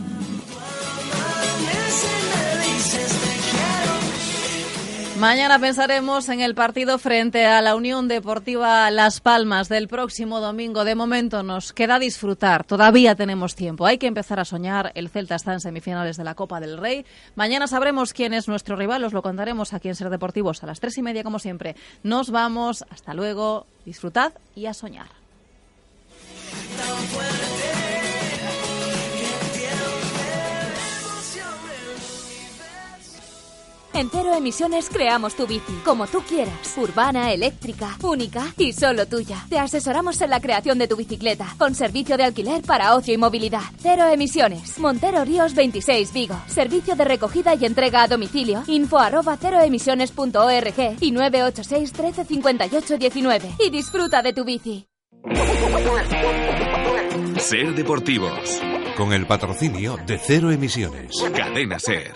Mañana 5.20 5.58
pensaremos 5.58 6.30
en 6.30 6.42
el 6.42 6.54
partido 6.54 7.00
frente 7.00 7.44
a 7.48 7.60
la 7.64 7.76
Unión 7.76 8.08
Deportiva 8.08 8.92
Las 8.92 9.20
Palmas 9.20 9.68
del 9.68 9.88
próximo 9.88 10.40
domingo. 10.40 10.86
De 10.86 10.94
momento 10.94 11.42
nos 11.42 11.74
queda 11.74 11.98
disfrutar. 11.98 12.64
Todavía 12.66 13.16
tenemos 13.16 13.56
tiempo. 13.56 13.88
Hay 13.88 13.98
que 13.98 14.06
empezar 14.06 14.40
a 14.40 14.46
soñar. 14.46 14.92
El 14.94 15.10
Celta 15.10 15.34
está 15.34 15.54
en 15.54 15.60
semifinales 15.60 16.18
de 16.18 16.24
la 16.24 16.36
Copa 16.36 16.60
del 16.60 16.78
Rey. 16.78 17.04
Mañana 17.34 17.66
sabremos 17.66 18.14
quién 18.14 18.36
es 18.36 18.48
nuestro 18.48 18.76
rival. 18.76 19.04
Os 19.06 19.14
lo 19.14 19.24
contaremos 19.24 19.74
aquí 19.74 19.88
en 19.88 19.96
Ser 19.96 20.12
Deportivos 20.12 20.62
a 20.62 20.68
las 20.68 20.80
tres 20.80 20.96
y 21.00 21.02
media, 21.02 21.24
como 21.24 21.40
siempre. 21.40 21.76
Nos 22.04 22.30
vamos. 22.30 22.86
Hasta 22.92 23.16
luego. 23.16 23.66
Disfrutad 23.86 24.34
y 24.56 24.68
a 24.68 24.76
soñar. 24.76 25.17
En 33.94 34.10
Cero 34.12 34.34
Emisiones 34.36 34.90
creamos 34.90 35.36
tu 35.36 35.48
bici, 35.48 35.74
como 35.84 36.06
tú 36.08 36.22
quieras. 36.22 36.78
Urbana, 36.78 37.32
eléctrica, 37.32 37.98
única 38.04 38.54
y 38.58 38.74
solo 38.74 39.08
tuya. 39.08 39.46
Te 39.50 39.58
asesoramos 39.58 40.22
en 40.22 40.30
la 40.30 40.40
creación 40.40 40.78
de 40.78 40.88
tu 40.88 40.96
bicicleta, 40.96 41.56
con 41.58 41.74
servicio 41.74 42.18
de 42.18 42.26
alquiler 42.26 42.62
para 42.62 42.96
ocio 42.96 43.14
y 43.14 43.18
movilidad. 43.18 43.62
Cero 43.80 44.06
Emisiones. 44.12 44.78
Montero 44.78 45.26
Ríos 45.26 45.56
26 45.56 46.14
Vigo. 46.14 46.40
Servicio 46.48 46.96
de 46.96 47.06
recogida 47.06 47.56
y 47.56 47.66
entrega 47.66 48.04
a 48.04 48.08
domicilio. 48.08 48.64
Info 48.68 49.00
arroba 49.00 49.38
ceroemisiones.org 49.38 50.98
y 51.02 51.12
986 51.12 51.92
13 51.92 52.26
58 52.26 52.98
19. 52.98 53.56
Y 53.66 53.70
disfruta 53.70 54.22
de 54.22 54.34
tu 54.34 54.44
bici. 54.44 54.88
Ser 57.40 57.74
Deportivos. 57.76 58.62
Con 58.96 59.14
el 59.14 59.26
patrocinio 59.26 59.98
de 60.06 60.18
Cero 60.18 60.52
Emisiones. 60.52 61.12
Cadena 61.36 61.80
Ser. 61.80 62.14